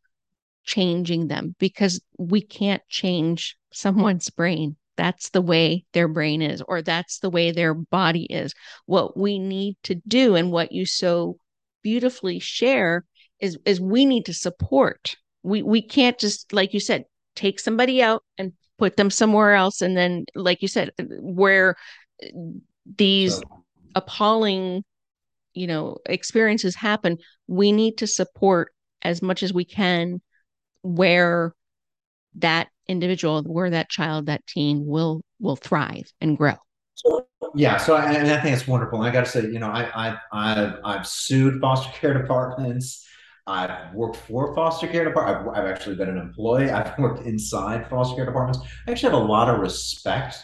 [0.64, 4.76] changing them because we can't change someone's brain.
[4.98, 8.54] That's the way their brain is, or that's the way their body is.
[8.88, 11.38] What we need to do, and what you so
[11.84, 13.06] beautifully share,
[13.40, 15.16] is is we need to support.
[15.44, 19.82] We we can't just, like you said, take somebody out and put them somewhere else,
[19.82, 21.76] and then, like you said, where
[22.24, 22.28] uh,
[22.98, 23.64] these so.
[23.96, 24.84] appalling,
[25.54, 30.22] you know, experiences happen, we need to support as much as we can
[30.82, 31.54] where
[32.36, 36.54] that individual where that child that teen will will thrive and grow
[37.56, 39.70] yeah so I, and i think it's wonderful and i got to say you know
[39.70, 43.06] I, I i've i've sued foster care departments
[43.48, 45.50] I've worked for foster care departments.
[45.50, 46.70] I've, I've, actually been an employee.
[46.70, 48.60] I've worked inside foster care departments.
[48.86, 50.36] I actually have a lot of respect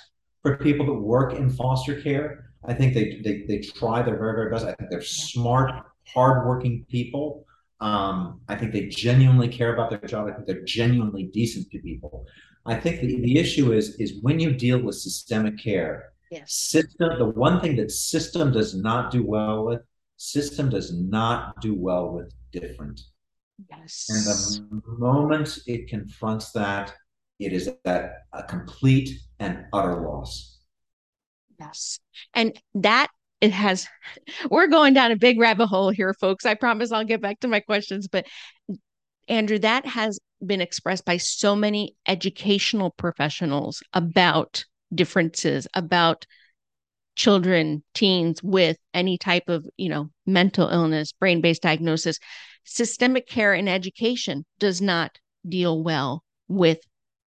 [0.42, 2.46] for people that work in foster care.
[2.66, 4.66] I think they they, they try their very very best.
[4.66, 5.72] I think they're smart,
[6.08, 7.46] hardworking people.
[7.82, 10.30] Um, I think they genuinely care about their job.
[10.30, 12.26] I think they're genuinely decent to people.
[12.66, 16.54] I think the, the issue is is when you deal with systemic care, yes.
[16.54, 19.82] system the one thing that system does not do well with,
[20.17, 23.00] system does not do well with different.
[23.69, 24.08] Yes.
[24.10, 26.93] And the moment it confronts that,
[27.39, 30.60] it is at a complete and utter loss.
[31.60, 32.00] Yes.
[32.34, 33.10] And that
[33.41, 33.88] it has
[34.50, 37.48] we're going down a big rabbit hole here folks i promise i'll get back to
[37.50, 38.26] my questions but
[39.28, 44.63] andrew that has been expressed by so many educational professionals about
[44.94, 46.26] differences about
[47.16, 52.18] children teens with any type of you know mental illness brain based diagnosis
[52.64, 56.80] systemic care and education does not deal well with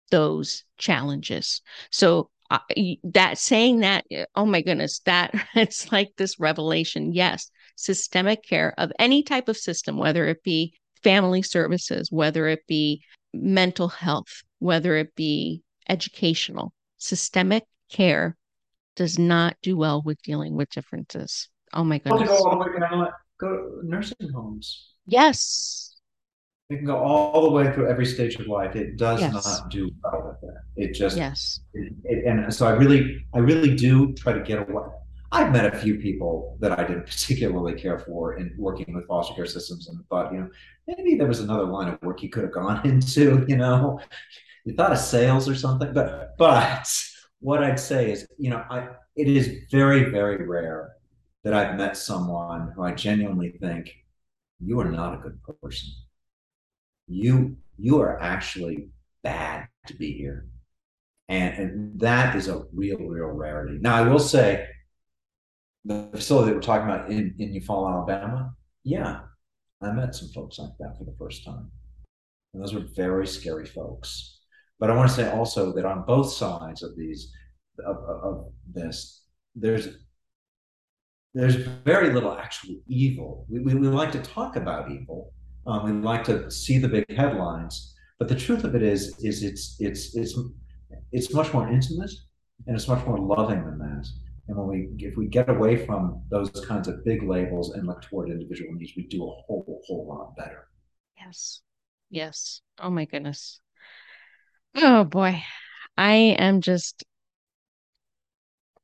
[0.09, 1.61] those challenges.
[1.91, 2.59] So uh,
[3.03, 7.13] that saying that oh my goodness that it's like this revelation.
[7.13, 7.49] Yes
[7.79, 13.03] systemic care of any type of system whether it be family services whether it be
[13.33, 18.35] mental health whether it be educational systemic care
[18.95, 23.09] does not do well with dealing with differences oh my goodness go, all the way,
[23.39, 25.87] go nursing homes yes
[26.69, 28.75] it can go all the way through every stage of life.
[28.75, 29.31] It does yes.
[29.31, 30.63] not do well with that.
[30.75, 31.61] It just yes.
[31.73, 34.83] It, it, and so I really, I really do try to get away.
[35.31, 39.33] I've met a few people that I didn't particularly care for in working with foster
[39.33, 40.49] care systems, and thought, you know,
[40.87, 43.45] maybe there was another line of work you could have gone into.
[43.47, 44.01] You know,
[44.67, 46.87] you thought of sales or something, but but
[47.39, 50.93] what I'd say is, you know, I it is very very rare
[51.43, 53.91] that I've met someone who I genuinely think
[54.59, 55.89] you are not a good person
[57.07, 58.89] you you are actually
[59.23, 60.47] bad to be here
[61.29, 64.67] and, and that is a real real rarity now i will say
[65.85, 68.53] the facility that we're talking about in, in Eufaula, Alabama,
[68.83, 69.21] yeah,
[69.81, 71.71] I met some folks like that for the first time.
[72.53, 74.36] And those were very scary folks.
[74.79, 77.31] But I want to say also that on both sides of these
[77.85, 79.23] of, of this,
[79.55, 79.89] there's
[81.33, 83.45] there's very little actual evil.
[83.49, 85.33] We, we, we like to talk about evil,
[85.67, 89.43] um, we like to see the big headlines, but the truth of it is, is
[89.43, 90.39] it's it's it's
[91.11, 92.11] it's much more intimate
[92.65, 94.07] and it's much more loving than that.
[94.47, 98.01] And when we, if we get away from those kinds of big labels and look
[98.01, 100.69] toward individual needs, we do a whole, whole lot better.
[101.19, 101.61] Yes.
[102.09, 102.61] Yes.
[102.79, 103.59] Oh my goodness.
[104.75, 105.43] Oh boy.
[105.97, 107.03] I am just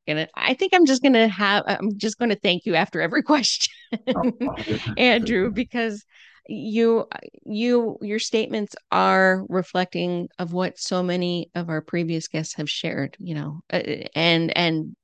[0.08, 3.74] gonna I think I'm just gonna have I'm just gonna thank you after every question,
[4.98, 6.04] Andrew, because
[6.48, 7.08] you
[7.46, 13.16] you your statements are reflecting of what so many of our previous guests have shared,
[13.20, 13.82] you know, uh,
[14.16, 14.96] and and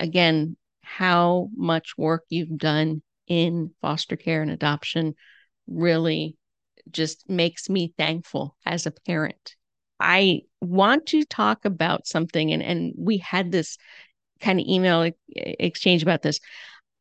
[0.00, 5.14] again, how much work you've done in foster care and adoption
[5.68, 6.36] really
[6.90, 9.56] just makes me thankful as a parent.
[10.00, 13.78] I want to talk about something, and, and we had this
[14.40, 16.40] kind of email exchange about this.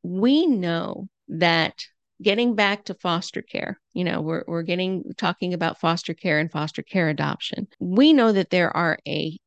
[0.04, 1.86] We know that
[2.22, 6.52] getting back to foster care, you know, we're, we're getting talking about foster care and
[6.52, 7.68] foster care adoption.
[7.80, 9.38] We know that there are a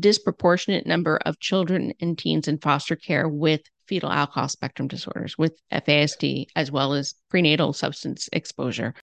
[0.00, 5.60] disproportionate number of children and teens in foster care with fetal alcohol spectrum disorders, with
[5.70, 8.94] FASD, as well as prenatal substance exposure.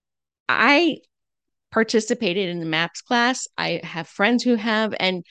[0.48, 0.98] I
[1.72, 3.48] participated in the MAPS class.
[3.58, 5.24] I have friends who have, and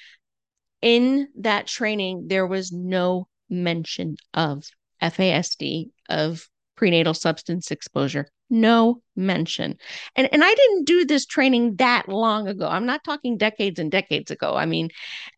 [0.81, 4.65] in that training, there was no mention of
[5.01, 8.29] FASD, of prenatal substance exposure.
[8.53, 9.77] No mention.
[10.17, 12.67] And and I didn't do this training that long ago.
[12.67, 14.55] I'm not talking decades and decades ago.
[14.55, 14.89] I mean,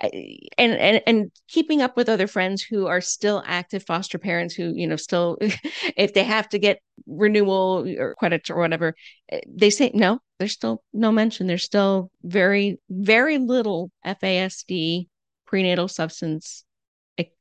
[0.01, 4.74] and and and keeping up with other friends who are still active foster parents who,
[4.76, 5.38] you know, still
[5.95, 8.95] if they have to get renewal or credits or whatever,
[9.30, 11.45] eh, they say no, there's still no mention.
[11.45, 15.07] There's still very very little FASD
[15.45, 16.66] prenatal substance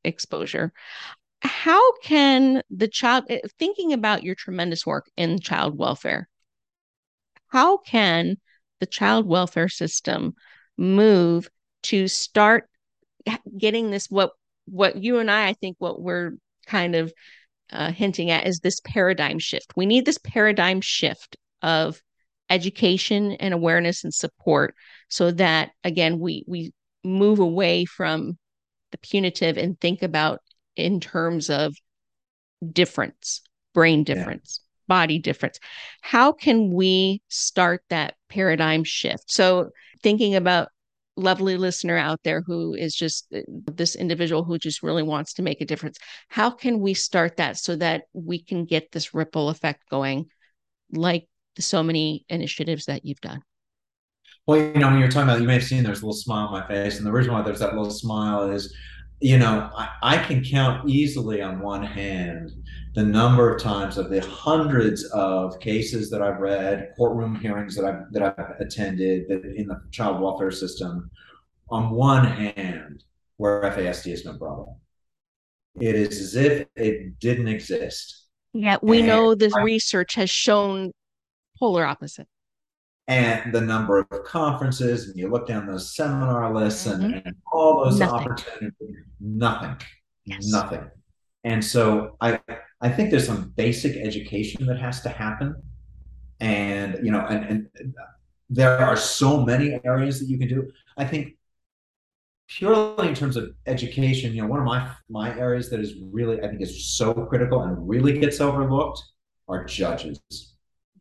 [0.05, 0.70] exposure
[1.43, 6.28] how can the child eh, thinking about your tremendous work in child welfare
[7.49, 8.36] how can
[8.80, 10.34] the child welfare system
[10.76, 11.49] move
[11.82, 12.68] to start
[13.57, 14.32] getting this what
[14.66, 16.32] what you and I I think what we're
[16.66, 17.12] kind of
[17.70, 19.72] uh, hinting at is this paradigm shift.
[19.76, 22.01] We need this paradigm shift of
[22.51, 24.74] education and awareness and support
[25.09, 26.72] so that again we we
[27.03, 28.38] move away from
[28.90, 30.40] the punitive and think about
[30.77, 31.75] in terms of
[32.73, 33.43] difference,
[33.75, 34.95] brain difference, yeah.
[34.95, 35.59] body difference.
[36.01, 39.31] How can we start that paradigm shift?
[39.31, 39.70] So,
[40.03, 40.68] thinking about
[41.16, 45.43] lovely listener out there who is just uh, this individual who just really wants to
[45.43, 45.99] make a difference.
[46.29, 50.31] How can we start that so that we can get this ripple effect going
[50.91, 53.43] like so many initiatives that you've done?
[54.47, 56.47] Well, you know, when you're talking about, you may have seen there's a little smile
[56.47, 58.75] on my face, and the reason why there's that little smile is
[59.23, 62.51] you know, I, I, can count easily on one hand
[62.95, 67.85] the number of times of the hundreds of cases that I've read, courtroom hearings that
[67.85, 71.11] I've that I've attended that in the child welfare system.
[71.70, 73.05] On one hand,
[73.37, 74.77] where FASD is no problem,
[75.81, 78.27] it is as if it didn't exist.
[78.53, 80.91] Yeah, we and know this I, research has shown
[81.59, 82.27] polar opposite
[83.09, 87.05] and the number of conferences, and you look down those seminar lists mm-hmm.
[87.05, 88.19] and, and, all those nothing.
[88.19, 89.77] opportunities, nothing,
[90.25, 90.47] yes.
[90.47, 90.89] nothing.
[91.45, 92.39] And so I,
[92.81, 95.55] I think there's some basic education that has to happen,
[96.41, 97.95] and you know, and, and
[98.49, 100.71] there are so many areas that you can do.
[100.97, 101.37] I think
[102.49, 106.41] purely in terms of education, you know, one of my my areas that is really
[106.41, 109.03] I think is so critical and really gets overlooked
[109.49, 110.21] are judges.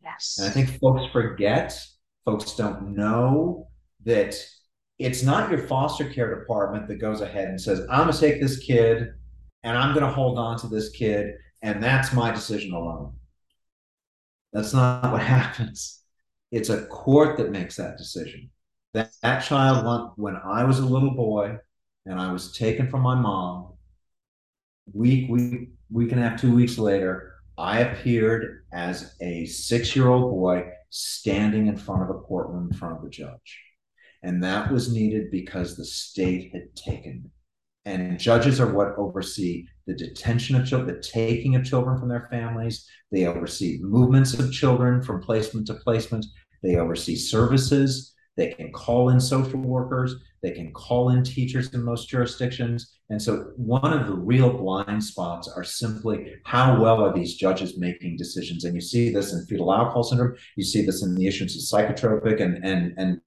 [0.02, 0.38] Yes.
[0.38, 1.78] And I think folks forget
[2.24, 3.68] folks don't know
[4.04, 4.34] that
[4.98, 8.40] it's not your foster care department that goes ahead and says, I'm going to take
[8.40, 9.12] this kid
[9.62, 13.14] and I'm going to hold on to this kid, and that's my decision alone.
[14.52, 16.02] That's not what happens.
[16.50, 18.50] It's a court that makes that decision.
[18.94, 21.58] That, that child, when I was a little boy
[22.04, 23.72] and I was taken from my mom,
[24.92, 30.08] week, week, week and a half, two weeks later, I appeared as a six year
[30.08, 33.60] old boy standing in front of a courtroom in front of the judge.
[34.22, 37.30] And that was needed because the state had taken.
[37.84, 42.28] And judges are what oversee the detention of children, the taking of children from their
[42.30, 42.86] families.
[43.10, 46.26] They oversee movements of children from placement to placement.
[46.62, 48.11] They oversee services.
[48.36, 50.16] They can call in social workers.
[50.42, 52.98] They can call in teachers in most jurisdictions.
[53.10, 57.78] And so, one of the real blind spots are simply how well are these judges
[57.78, 58.64] making decisions?
[58.64, 60.34] And you see this in fetal alcohol syndrome.
[60.56, 63.20] You see this in the issues of psychotropic and and and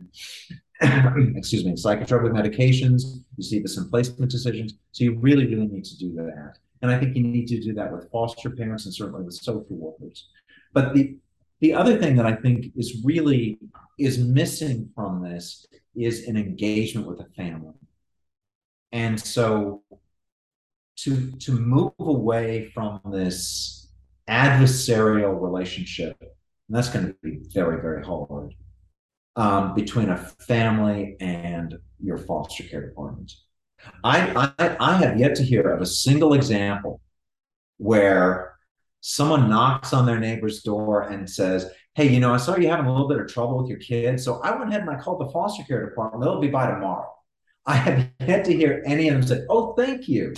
[1.37, 3.03] excuse me, psychotropic medications.
[3.37, 4.73] You see this in placement decisions.
[4.91, 6.57] So you really, really need to do that.
[6.81, 9.65] And I think you need to do that with foster parents and certainly with social
[9.69, 10.27] workers.
[10.73, 11.17] But the
[11.61, 13.59] the other thing that I think is really
[13.97, 17.73] is missing from this is an engagement with a family.
[18.91, 19.83] And so
[20.97, 23.89] to to move away from this
[24.29, 28.53] adversarial relationship, and that's going to be very, very hard,
[29.35, 33.31] um, between a family and your foster care department.
[34.03, 37.01] I, I, I have yet to hear of a single example
[37.77, 38.54] where
[39.07, 42.87] someone knocks on their neighbor's door and says, Hey, you know, I saw you having
[42.87, 44.23] a little bit of trouble with your kids.
[44.23, 46.23] So I went ahead and I called the foster care department.
[46.23, 47.13] They'll be by tomorrow.
[47.67, 50.33] I have yet to hear any of them say, Oh, thank you.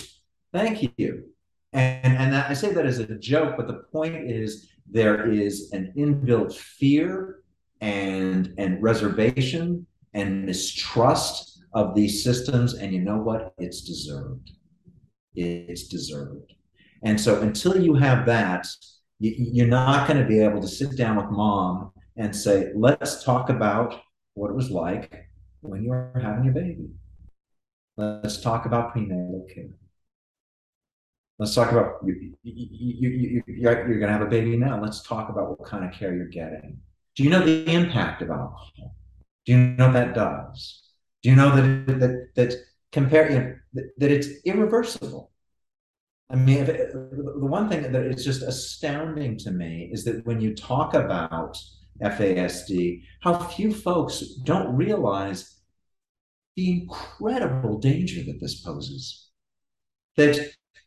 [0.52, 1.24] Thank you.
[1.72, 5.94] And, and I say that as a joke, but the point is there is an
[5.96, 7.40] inbuilt fear
[7.80, 12.74] and, and reservation and mistrust of these systems.
[12.74, 13.54] And you know what?
[13.56, 14.50] It's deserved.
[15.34, 16.52] It's deserved.
[17.02, 18.66] And so until you have that,
[19.20, 23.24] you, are not going to be able to sit down with mom and say, let's
[23.24, 24.00] talk about
[24.34, 25.28] what it was like
[25.60, 26.88] when you were having your baby.
[27.96, 29.70] Let's talk about prenatal care.
[31.38, 34.80] Let's talk about you, you, you, you, are going to have a baby now.
[34.80, 36.78] Let's talk about what kind of care you're getting.
[37.14, 38.94] Do you know the impact of alcohol?
[39.44, 40.82] Do you know what that does?
[41.22, 42.54] Do you know that that that
[42.92, 45.30] compare you know, that, that it's irreversible?
[46.30, 50.40] I mean, it, the one thing that is just astounding to me is that when
[50.40, 51.56] you talk about
[52.02, 55.58] FASD, how few folks don't realize
[56.58, 59.30] the incredible danger that this poses.
[60.16, 60.36] That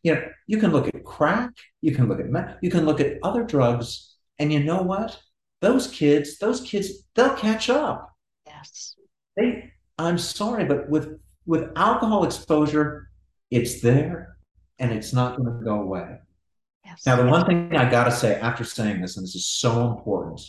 [0.02, 3.00] you know, you can look at crack, you can look at meth, you can look
[3.00, 5.18] at other drugs, and you know what?
[5.60, 8.10] Those kids, those kids, they'll catch up.
[8.46, 8.96] Yes.
[9.36, 13.08] They, I'm sorry, but with with alcohol exposure,
[13.50, 14.31] it's there
[14.82, 16.18] and it's not going to go away.
[16.84, 17.06] Yes.
[17.06, 19.88] Now, the one thing I got to say after saying this, and this is so
[19.88, 20.40] important,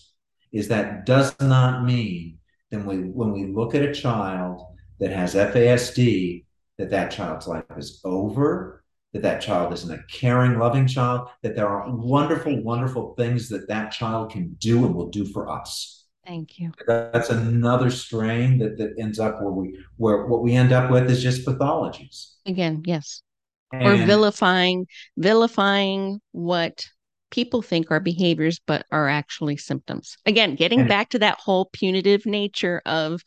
[0.52, 2.40] is that does not mean
[2.72, 4.66] that we, when we look at a child
[5.00, 6.46] that has FASD,
[6.80, 11.56] that that child's life is over, that that child isn't a caring, loving child, that
[11.56, 16.08] there are wonderful, wonderful things that that child can do and will do for us.
[16.26, 16.72] Thank you.
[16.88, 21.12] That's another strain that, that ends up where we where what we end up with
[21.12, 22.36] is just pathologies.
[22.46, 23.22] Again, yes
[23.74, 26.86] and, or vilifying vilifying what
[27.32, 30.18] people think are behaviors but are actually symptoms.
[30.26, 33.22] Again getting and, back to that whole punitive nature of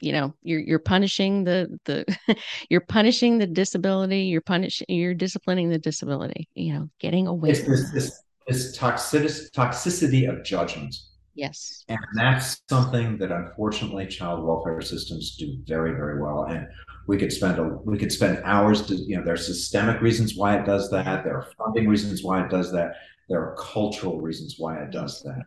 [0.00, 2.04] you know you're you're punishing the the
[2.70, 7.62] you're punishing the disability you're punishing you're disciplining the disability you know getting away it's
[7.62, 10.96] this, this this toxicity toxicity of judgment
[11.34, 11.84] yes.
[11.88, 16.44] And that's something that unfortunately child welfare systems do very very well.
[16.44, 16.66] And
[17.08, 20.36] we could spend a, we could spend hours to you know there are systemic reasons
[20.36, 21.24] why it does that.
[21.24, 22.94] There are funding reasons why it does that.
[23.28, 25.44] There are cultural reasons why it does that.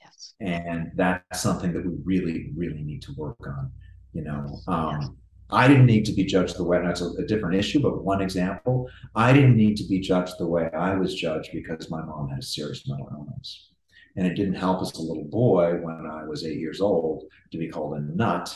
[0.00, 0.34] Yes.
[0.40, 3.70] And that's something that we really really need to work on
[4.12, 4.60] you know.
[4.66, 5.10] Um, yes.
[5.50, 8.20] I didn't need to be judged the way, that's a, a, different issue, but one
[8.20, 12.28] example, I didn't need to be judged the way I was judged because my mom
[12.28, 13.70] had a serious mental illness.
[14.18, 17.58] And it didn't help as a little boy when I was eight years old to
[17.58, 18.52] be called a nut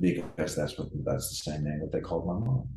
[0.00, 2.68] because that's what that's the same name that they called my mom.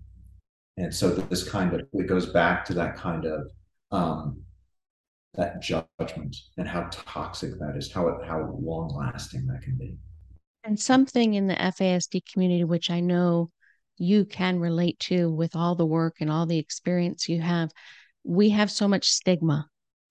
[0.77, 3.47] And so this kind of it goes back to that kind of
[3.91, 4.41] um,
[5.35, 9.95] that judgment and how toxic that is, how it, how long lasting that can be.
[10.63, 13.51] And something in the FASD community, which I know
[13.99, 17.69] you can relate to with all the work and all the experience you have,
[18.23, 19.67] we have so much stigma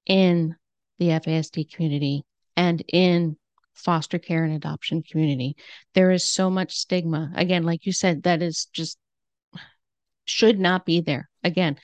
[0.06, 0.54] in
[1.00, 2.24] the FASD community
[2.56, 3.36] and in
[3.74, 5.56] foster care and adoption community.
[5.94, 7.32] There is so much stigma.
[7.34, 8.98] Again, like you said, that is just
[10.26, 11.28] should not be there.
[11.42, 11.76] Again,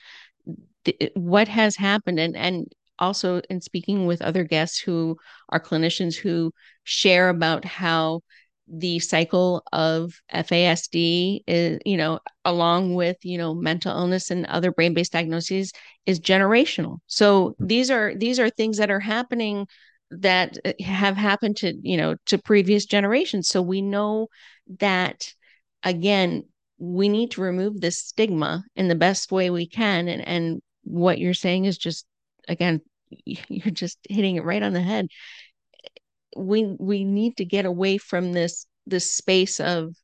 [0.85, 5.17] th- what has happened and and also in speaking with other guests who
[5.49, 6.53] are clinicians who
[6.83, 8.21] share about how
[8.67, 14.71] the cycle of FASD is, you know, along with, you know, mental illness and other
[14.71, 15.71] brain-based diagnoses
[16.05, 16.97] is generational.
[17.07, 19.67] So these are these are things that are happening
[20.11, 23.47] that uh, have happened to you know to previous generations.
[23.47, 24.27] So we know
[24.79, 25.33] that
[25.83, 26.45] again
[26.79, 30.07] we need to remove this stigma in the best way we can.
[30.07, 32.05] And and what you're saying is just
[32.47, 32.81] again
[33.25, 35.07] you're just hitting it right on the head
[36.35, 39.95] we we need to get away from this this space of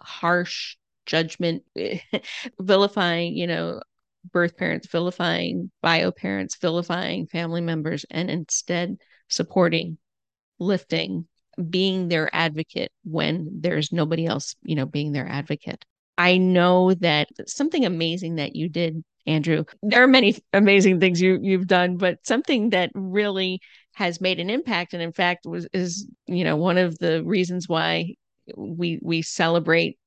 [0.00, 1.62] harsh judgment
[2.60, 3.80] vilifying you know
[4.32, 8.96] birth parents vilifying bio parents vilifying family members and instead
[9.28, 9.98] supporting,
[10.58, 11.26] lifting,
[11.70, 15.84] being their advocate when there's nobody else, you know, being their advocate.
[16.18, 19.64] I know that something amazing that you did, Andrew.
[19.82, 23.60] There are many amazing things you you've done, but something that really
[23.96, 27.66] has made an impact and in fact was is, you know, one of the reasons
[27.66, 28.14] why
[28.54, 29.98] we we celebrate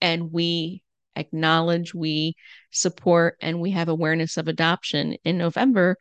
[0.00, 0.82] and we
[1.14, 2.36] acknowledge, we
[2.70, 5.14] support, and we have awareness of adoption.
[5.24, 5.98] In November,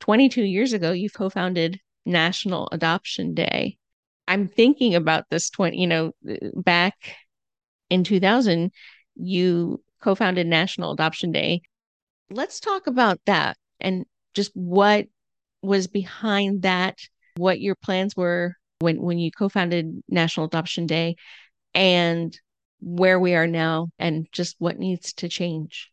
[0.00, 3.76] 22 years ago, you co founded National Adoption Day.
[4.26, 6.12] I'm thinking about this 20, you know,
[6.54, 6.94] back
[7.90, 8.72] in 2000,
[9.16, 11.60] you co founded National Adoption Day.
[12.30, 15.08] Let's talk about that and just what
[15.62, 16.98] was behind that,
[17.36, 21.16] what your plans were when, when you co founded National Adoption Day,
[21.74, 22.36] and
[22.80, 25.90] where we are now, and just what needs to change.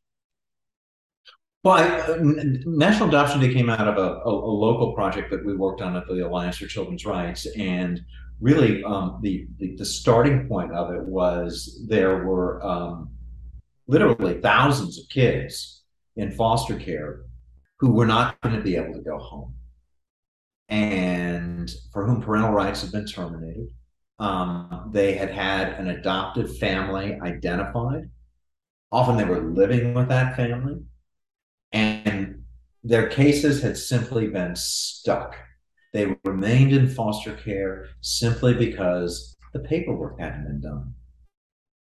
[1.64, 2.18] Well, I,
[2.66, 5.96] National Adoption Day came out of a, a, a, local project that we worked on
[5.96, 8.02] at the Alliance for Children's Rights, and
[8.40, 13.10] really um, the, the, the starting point of it was there were um,
[13.88, 15.84] literally thousands of kids
[16.16, 17.24] in foster care
[17.80, 19.54] who were not going to be able to go home,
[20.70, 23.70] and for whom parental rights had been terminated.
[24.20, 28.10] Um, they had had an adoptive family identified.
[28.92, 30.82] Often they were living with that family
[31.72, 32.44] and
[32.84, 35.36] their cases had simply been stuck.
[35.94, 40.94] They remained in foster care simply because the paperwork hadn't been done.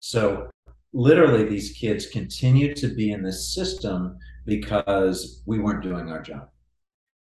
[0.00, 0.50] So,
[0.92, 6.48] literally, these kids continued to be in this system because we weren't doing our job.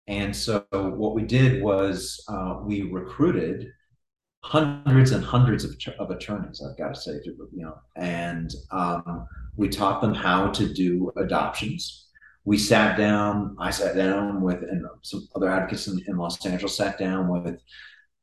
[0.06, 3.68] And so, what we did was uh, we recruited
[4.42, 6.62] hundreds and hundreds of, of attorneys.
[6.62, 9.26] I've got to say, you know, and um,
[9.56, 12.04] we taught them how to do adoptions
[12.44, 13.56] we sat down.
[13.58, 17.58] I sat down with, and some other advocates in, in Los Angeles sat down with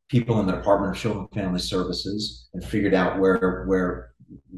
[0.09, 4.10] people in the Department of Children and Family Services and figured out where where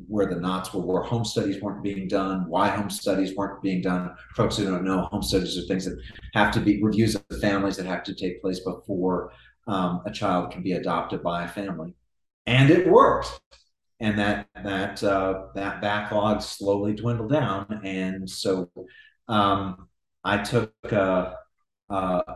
[0.07, 3.81] where the knots were, where home studies weren't being done, why home studies weren't being
[3.81, 4.15] done.
[4.35, 5.99] Folks who don't know, home studies are things that
[6.33, 9.31] have to be reviews of families that have to take place before
[9.67, 11.95] um, a child can be adopted by a family,
[12.45, 13.39] and it worked.
[13.99, 18.69] And that that uh, that backlog slowly dwindled down, and so
[19.29, 19.87] um,
[20.23, 21.35] I took a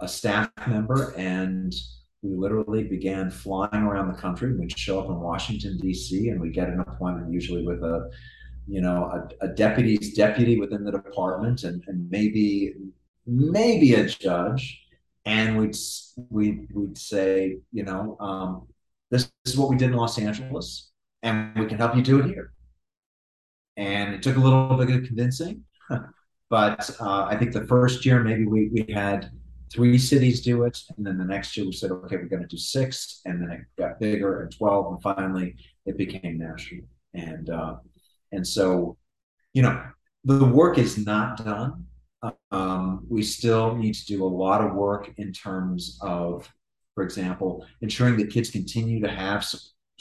[0.05, 1.73] staff member and
[2.21, 4.53] we literally began flying around the country.
[4.55, 6.29] We'd show up in Washington D.C.
[6.29, 8.09] and we get an appointment usually with a,
[8.67, 12.73] you know, a, a deputy's deputy within the department and, and maybe
[13.25, 14.81] maybe a judge,
[15.25, 15.75] and we'd
[16.29, 18.67] we'd we'd say, you know, um,
[19.11, 20.91] this, this is what we did in Los Angeles,
[21.23, 22.53] and we can help you do it here.
[23.75, 25.63] And it took a little bit of convincing.
[26.49, 29.29] But uh, I think the first year, maybe we, we had
[29.71, 30.79] three cities do it.
[30.97, 33.21] And then the next year, we said, okay, we're going to do six.
[33.25, 34.93] And then it got bigger and 12.
[34.93, 35.55] And finally,
[35.85, 36.85] it became national.
[37.13, 37.75] And, uh,
[38.31, 38.97] and so,
[39.53, 39.81] you know,
[40.23, 41.85] the work is not done.
[42.51, 46.51] Um, we still need to do a lot of work in terms of,
[46.95, 49.47] for example, ensuring that kids continue to have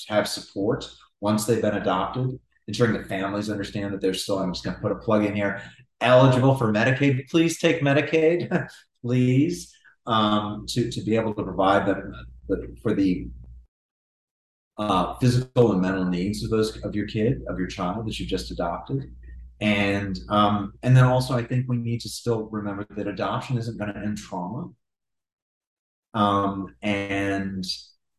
[0.08, 0.90] have support
[1.20, 2.38] once they've been adopted,
[2.68, 4.38] ensuring that families understand that they're still.
[4.38, 5.62] I'm just going to put a plug in here
[6.00, 8.68] eligible for Medicaid, please take Medicaid,
[9.06, 9.72] please,
[10.06, 12.12] um, to, to be able to provide them
[12.82, 13.28] for the
[14.78, 18.26] uh, physical and mental needs of those of your kid, of your child that you
[18.26, 19.14] just adopted.
[19.60, 23.78] And um, and then also I think we need to still remember that adoption isn't
[23.78, 24.68] going to end trauma.
[26.12, 27.64] Um, and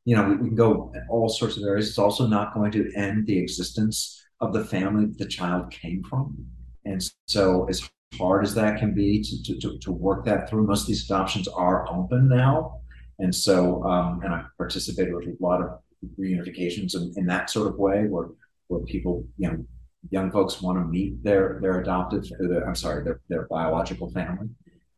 [0.06, 1.90] you know, we, we, can go all sorts of areas.
[1.90, 6.46] It's also not going to end the existence of the family the child came from.
[6.86, 10.82] And so, as hard as that can be to, to, to work that through, most
[10.82, 12.82] of these adoptions are open now.
[13.20, 15.80] And so, um, and I participated with a lot of
[16.20, 18.28] reunifications in, in that sort of way where,
[18.68, 19.66] where people, you know,
[20.10, 24.48] young folks want to meet their, their adoptive, their, I'm sorry, their, their biological family.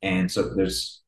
[0.02, 1.02] And so there's,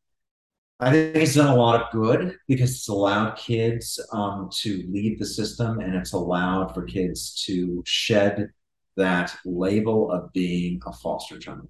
[0.79, 5.19] I think it's done a lot of good because it's allowed kids um, to leave
[5.19, 8.49] the system and it's allowed for kids to shed
[8.97, 11.69] that label of being a foster child.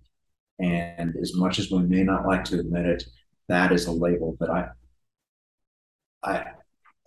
[0.62, 3.04] And as much as we may not like to admit it,
[3.48, 4.70] that is a label that I,
[6.24, 6.46] I,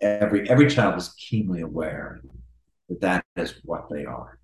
[0.01, 2.21] every every child is keenly aware
[2.89, 4.39] that that is what they are,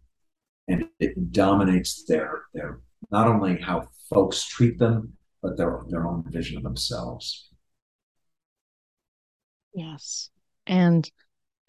[0.67, 2.79] and it dominates their their
[3.11, 7.49] not only how folks treat them, but their their own vision of themselves.
[9.73, 10.29] Yes,
[10.65, 11.09] and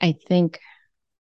[0.00, 0.60] I think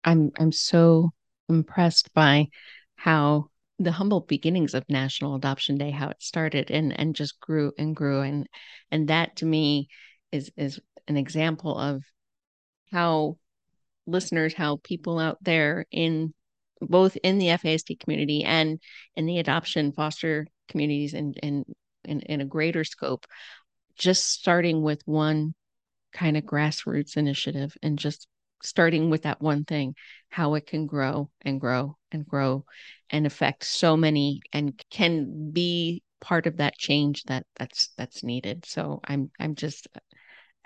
[0.05, 1.11] I'm I'm so
[1.49, 2.49] impressed by
[2.97, 3.50] how
[3.81, 7.97] the humble beginnings of National Adoption Day, how it started and and just grew and
[7.97, 8.21] grew.
[8.21, 8.47] And
[8.91, 9.89] and that to me
[10.31, 10.79] is is
[11.09, 12.05] an example of
[12.93, 13.39] how
[14.07, 16.35] listeners, how people out there in
[16.81, 18.81] both in the FASD community and
[19.17, 21.65] in the adoption foster communities and in,
[22.05, 23.27] in, in a greater scope,
[23.99, 25.55] just starting with one
[26.13, 28.27] kind of grassroots initiative and just
[28.63, 29.95] starting with that one thing,
[30.29, 32.65] how it can grow and grow and grow
[33.11, 38.65] and affect so many and can be part of that change that that's that's needed.
[38.67, 39.89] So I'm I'm just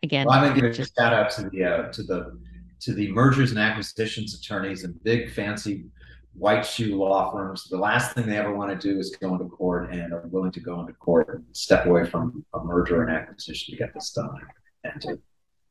[0.03, 0.27] again.
[0.27, 2.41] Well, I'm gonna give just, a shout out to the uh, to the
[2.81, 5.87] to the mergers and acquisitions attorneys and big fancy
[6.35, 7.69] white shoe law firms.
[7.71, 10.53] The last thing they ever want to do is go into court and are willing
[10.53, 14.11] to go into court and step away from a merger and acquisition to get this
[14.11, 14.41] done
[14.83, 15.21] and to, to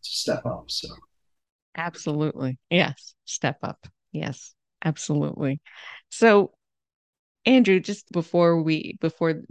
[0.01, 0.65] step up.
[0.67, 0.87] So
[1.75, 2.57] absolutely.
[2.69, 3.15] Yes.
[3.25, 3.85] Step up.
[4.11, 4.53] Yes.
[4.83, 5.61] Absolutely.
[6.09, 6.51] So
[7.45, 9.41] Andrew, just before we before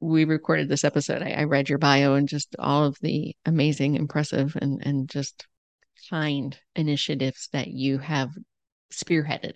[0.00, 3.96] we recorded this episode, I, I read your bio and just all of the amazing,
[3.96, 5.46] impressive and and just
[6.10, 8.30] kind initiatives that you have
[8.92, 9.54] spearheaded.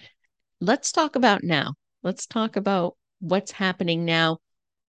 [0.60, 1.74] Let's talk about now.
[2.02, 4.38] Let's talk about what's happening now.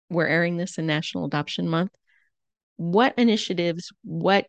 [0.09, 1.91] We're airing this in National Adoption Month.
[2.77, 4.47] What initiatives, what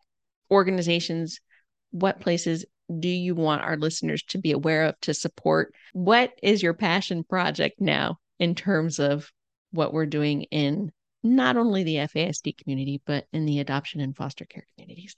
[0.51, 1.41] organizations,
[1.91, 2.65] what places
[2.99, 5.75] do you want our listeners to be aware of to support?
[5.93, 9.31] What is your passion project now in terms of
[9.71, 10.91] what we're doing in
[11.23, 15.17] not only the FASD community, but in the adoption and foster care communities?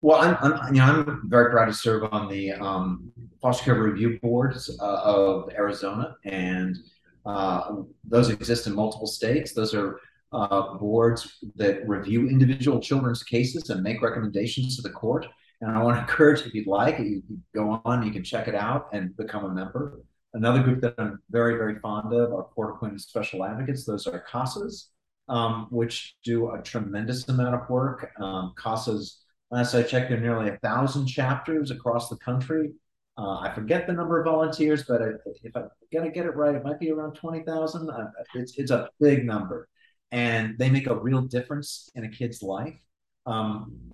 [0.00, 3.10] Well, I'm, I'm, you know, I'm very proud to serve on the um,
[3.42, 6.76] foster care review boards uh, of Arizona, and
[7.26, 9.52] uh, those exist in multiple states.
[9.52, 10.00] Those are
[10.32, 15.26] uh, boards that review individual children's cases and make recommendations to the court.
[15.60, 18.48] And I want to encourage, if you'd like, you can go on, you can check
[18.48, 20.00] it out and become a member.
[20.34, 23.84] Another group that I'm very, very fond of are court appointed special advocates.
[23.84, 24.88] Those are CASAs,
[25.28, 28.10] um, which do a tremendous amount of work.
[28.20, 29.16] Um, CASAs
[29.50, 32.72] Last I checked, there are nearly a thousand chapters across the country.
[33.16, 35.00] Uh, I forget the number of volunteers, but
[35.42, 37.90] if I'm gonna get it right, it might be around twenty thousand.
[37.90, 39.68] Uh, it's it's a big number,
[40.12, 42.78] and they make a real difference in a kid's life.
[43.24, 43.92] Um,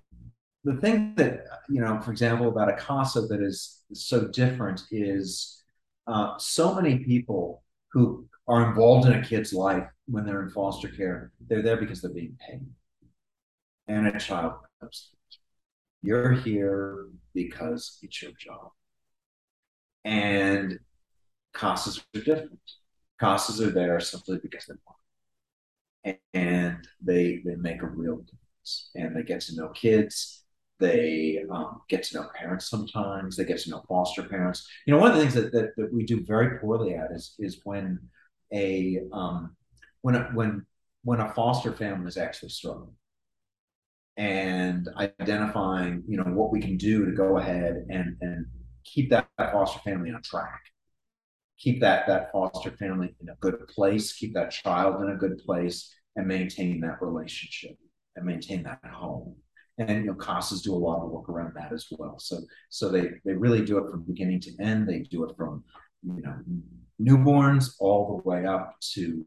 [0.65, 5.63] the thing that you know, for example, about a CASA that is so different is
[6.07, 7.63] uh, so many people
[7.93, 12.01] who are involved in a kid's life when they're in foster care, they're there because
[12.01, 12.61] they're being paid,
[13.87, 15.11] and a child comes
[16.05, 18.69] you're here because it's your job.
[20.03, 20.79] And
[21.55, 22.59] CASAs are different.
[23.19, 26.19] CASAs are there simply because they want.
[26.33, 28.91] And they they make a real difference.
[28.93, 30.44] And they get to know kids.
[30.79, 33.37] They um, get to know parents sometimes.
[33.37, 34.67] They get to know foster parents.
[34.85, 37.35] You know, one of the things that, that, that we do very poorly at is
[37.39, 37.99] is when
[38.53, 39.55] a um,
[40.01, 40.65] when a, when
[41.03, 42.95] when a foster family is actually struggling
[44.17, 48.45] and identifying, you know, what we can do to go ahead and and
[48.83, 50.61] keep that, foster family on track.
[51.57, 55.37] Keep that that foster family in a good place, keep that child in a good
[55.37, 57.77] place, and maintain that relationship
[58.15, 59.35] and maintain that home.
[59.77, 62.17] And you know, CASAs do a lot of work around that as well.
[62.19, 64.87] So so they they really do it from beginning to end.
[64.87, 65.63] They do it from
[66.03, 66.35] you know
[67.01, 69.25] newborns all the way up to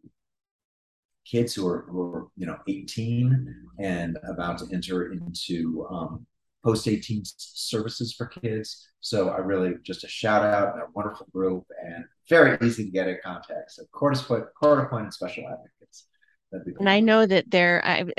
[1.26, 6.26] kids who are, who are you know 18 and about to enter into um,
[6.64, 8.88] post 18 services for kids.
[9.00, 13.08] So I really just a shout out, a wonderful group, and very easy to get
[13.08, 13.72] in contact.
[13.72, 16.06] So court appointed special advocates.
[16.50, 18.10] And I know that there, I've,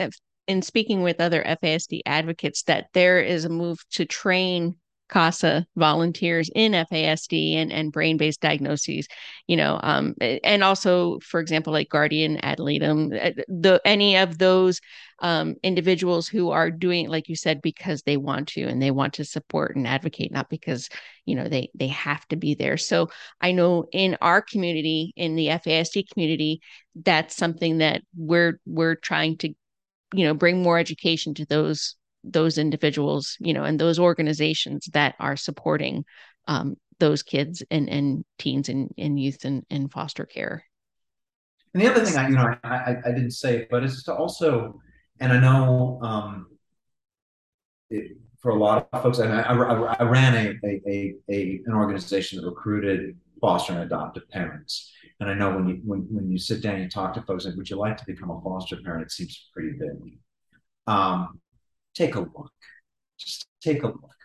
[0.49, 4.75] in speaking with other FASD advocates, that there is a move to train
[5.09, 9.07] CASA volunteers in FASD and, and brain based diagnoses,
[9.47, 14.37] you know, um, and also, for example, like Guardian Ad Litem, uh, the any of
[14.37, 14.79] those
[15.19, 19.13] um, individuals who are doing, like you said, because they want to and they want
[19.15, 20.89] to support and advocate, not because
[21.25, 22.77] you know they they have to be there.
[22.77, 23.09] So
[23.41, 26.61] I know in our community, in the FASD community,
[26.95, 29.53] that's something that we're we're trying to,
[30.13, 35.15] you know, bring more education to those those individuals, you know, and those organizations that
[35.19, 36.03] are supporting
[36.47, 40.63] um, those kids and, and teens and, and youth and, and foster care.
[41.73, 44.81] And the other thing I, you know, I, I, didn't say, but it's to also,
[45.19, 46.47] and I know um,
[47.89, 52.41] it, for a lot of folks, I, I, I ran a, a, a, an organization
[52.41, 54.91] that recruited foster and adoptive parents.
[55.19, 57.55] And I know when you when, when you sit down and talk to folks, like,
[57.55, 59.03] would you like to become a foster parent?
[59.03, 60.17] It seems pretty big.
[60.87, 61.39] Um,
[61.95, 62.51] take a look.
[63.19, 64.15] Just take a look.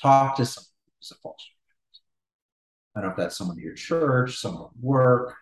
[0.00, 0.68] Talk to someone
[1.00, 2.96] who's a foster parent.
[2.96, 5.34] I don't know if that's someone at your church, someone at work,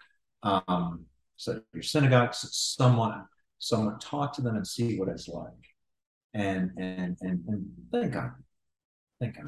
[0.43, 3.25] um, so your synagogue, someone,
[3.59, 5.49] someone talk to them and see what it's like.
[6.35, 8.33] And and and, and think on it.
[9.21, 9.45] Think it.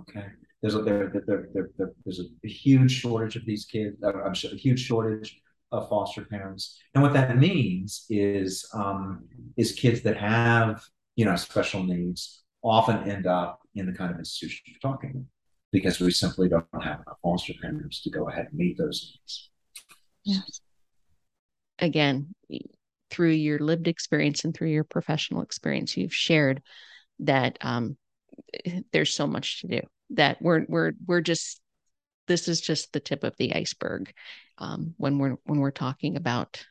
[0.00, 0.26] Okay.
[0.66, 4.02] There's a there, there, there, there there's a, huge shortage of these kids.
[4.02, 5.40] Uh, I'm sure a huge shortage
[5.70, 6.78] of foster parents.
[6.94, 9.24] And what that means is um,
[9.56, 10.82] is kids that have
[11.16, 15.24] you know, special needs often end up in the kind of institution you're talking about
[15.72, 19.50] because we simply don't have enough foster parents to go ahead and meet those needs.
[20.24, 20.60] Yes.
[21.78, 22.34] Again,
[23.10, 26.62] through your lived experience and through your professional experience, you've shared
[27.20, 27.96] that um,
[28.92, 29.80] there's so much to do.
[30.10, 31.60] That we're we're we're just
[32.28, 34.12] this is just the tip of the iceberg
[34.58, 36.64] um, when we're when we're talking about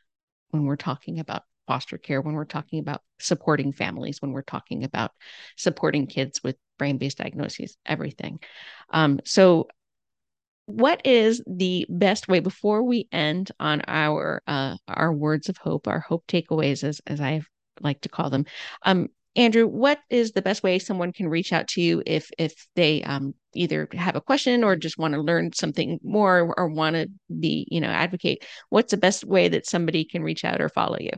[0.50, 4.84] when we're talking about foster care when we're talking about supporting families when we're talking
[4.84, 5.10] about
[5.56, 8.38] supporting kids with brain-based diagnoses everything.
[8.90, 9.68] Um, so
[10.66, 15.86] what is the best way before we end on our uh, our words of hope
[15.88, 17.40] our hope takeaways as as i
[17.80, 18.44] like to call them
[18.82, 22.66] um, Andrew, what is the best way someone can reach out to you if if
[22.74, 26.96] they um, either have a question or just want to learn something more or, want
[26.96, 27.08] to
[27.38, 28.44] be, you know, advocate?
[28.70, 31.10] What's the best way that somebody can reach out or follow you?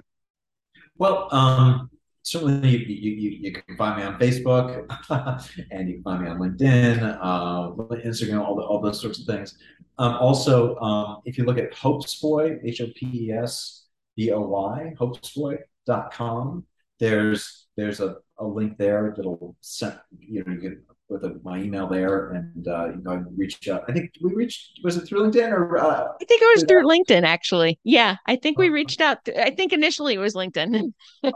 [0.97, 1.91] Well, um,
[2.23, 4.87] certainly you, you, you, can find me on Facebook
[5.71, 7.71] and you can find me on LinkedIn, uh,
[8.05, 9.57] Instagram, all, the, all those sorts of things.
[9.99, 14.41] Um, also, um, if you look at Hopesboy, H O P E S B O
[14.41, 16.67] Y, hopesboy.com,
[16.99, 20.73] there's there's a, a link there that'll send you know you get
[21.09, 23.85] with a, my email there and uh, you can go and reach out.
[23.89, 26.85] I think we reached was it through LinkedIn or uh, I think it was through
[26.85, 27.79] LinkedIn actually.
[27.85, 28.75] Yeah, I think we uh-huh.
[28.75, 29.25] reached out.
[29.25, 30.93] Th- I think initially it was LinkedIn.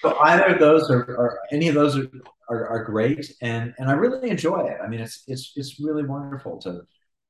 [0.00, 2.08] so either of those or, or any of those are,
[2.48, 4.78] are, are great and and I really enjoy it.
[4.82, 6.82] I mean it's it's it's really wonderful to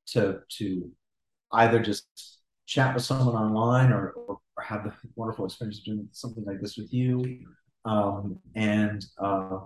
[0.09, 0.91] to to
[1.55, 2.07] either just
[2.67, 6.77] chat with someone online or, or have the wonderful experience of doing something like this
[6.77, 7.47] with you
[7.85, 9.61] um, and uh,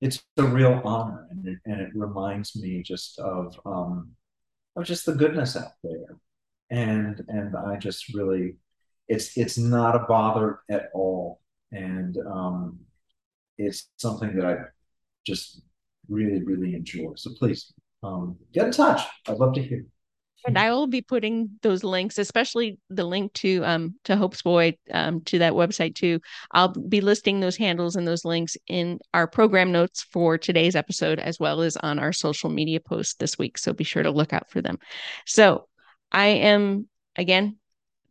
[0.00, 4.10] it's a real honor, and it, and it reminds me just of um,
[4.76, 6.16] of just the goodness out there,
[6.70, 8.56] and and I just really,
[9.08, 11.40] it's it's not a bother at all,
[11.72, 12.80] and um,
[13.58, 14.56] it's something that I
[15.26, 15.62] just
[16.08, 17.14] really really enjoy.
[17.16, 19.00] So please um, get in touch.
[19.26, 19.86] I'd love to hear.
[20.46, 25.22] And I will be putting those links, especially the link to um to Hopesboy um
[25.22, 26.20] to that website too.
[26.52, 31.18] I'll be listing those handles and those links in our program notes for today's episode,
[31.18, 33.58] as well as on our social media posts this week.
[33.58, 34.78] So be sure to look out for them.
[35.26, 35.68] So
[36.12, 37.56] I am again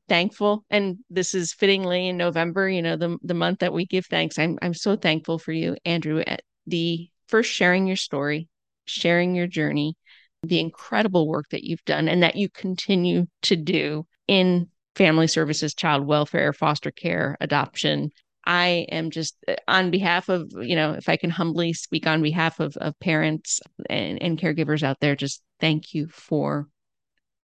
[0.10, 4.06] thankful and this is fittingly in november you know the, the month that we give
[4.06, 8.50] thanks i'm i'm so thankful for you andrew at the first sharing your story
[8.86, 9.96] sharing your journey
[10.44, 15.74] the incredible work that you've done and that you continue to do in family services,
[15.74, 18.12] child welfare, foster care, adoption.
[18.46, 22.22] I am just uh, on behalf of, you know, if I can humbly speak on
[22.22, 26.68] behalf of, of parents and, and caregivers out there, just thank you for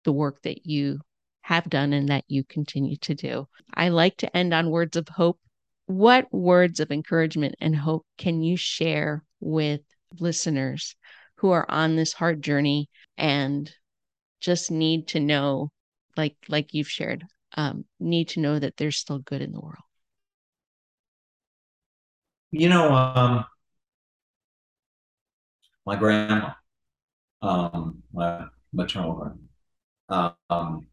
[0.04, 1.00] the work that you
[1.40, 3.48] have done and that you continue to do.
[3.74, 5.40] I like to end on words of hope.
[5.86, 9.80] What words of encouragement and hope can you share with
[10.20, 10.94] listeners
[11.40, 13.72] who are on this hard journey and
[14.40, 15.70] just need to know
[16.16, 17.24] like like you've shared
[17.56, 19.76] um, need to know that there's still good in the world.
[22.50, 23.44] You know um,
[25.86, 26.52] my grandma
[27.42, 29.14] um, my maternal
[30.08, 30.86] grandma um,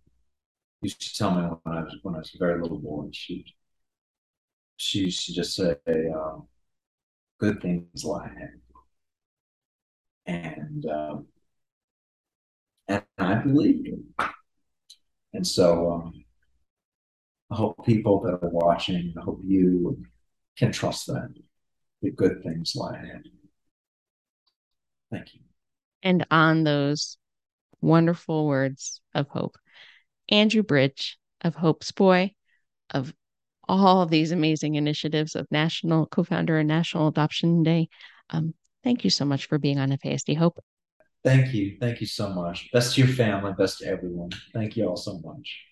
[0.82, 3.46] used to tell me when I was when I was a very little boy she
[4.78, 5.76] she used to just say
[6.16, 6.48] um,
[7.40, 8.60] good things lie ahead
[10.28, 11.26] and um,
[12.88, 14.14] and I believe him.
[15.34, 16.14] And so um,
[17.52, 20.04] I hope people that are watching, I hope you
[20.58, 21.34] can trust that
[22.02, 23.24] the good things lie ahead.
[25.12, 25.42] Thank you.
[26.04, 27.18] And on those
[27.82, 29.58] wonderful words of hope,
[30.30, 32.34] Andrew Bridge of Hope's Boy,
[32.90, 33.14] of
[33.68, 37.90] all these amazing initiatives of National co-founder and National Adoption Day.
[38.30, 38.54] Um,
[38.88, 40.64] Thank you so much for being on FASD Hope.
[41.22, 41.76] Thank you.
[41.82, 42.72] Thank you so much.
[42.72, 44.30] Best to your family, best to everyone.
[44.54, 45.66] Thank you all so much.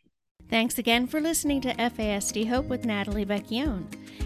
[0.50, 3.86] Thanks again for listening to FASD Hope with Natalie Vecchione.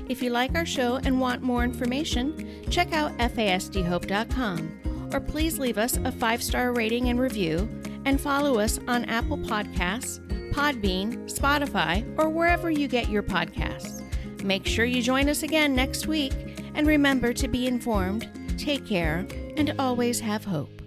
[0.10, 5.78] If you like our show and want more information, check out FASDHope.com or please leave
[5.78, 7.70] us a five star rating and review
[8.06, 10.18] and follow us on Apple Podcasts,
[10.52, 14.02] Podbean, Spotify, or wherever you get your podcasts.
[14.44, 16.34] Make sure you join us again next week
[16.74, 18.28] and remember to be informed
[18.60, 19.26] take care,
[19.58, 20.82] and always have hope.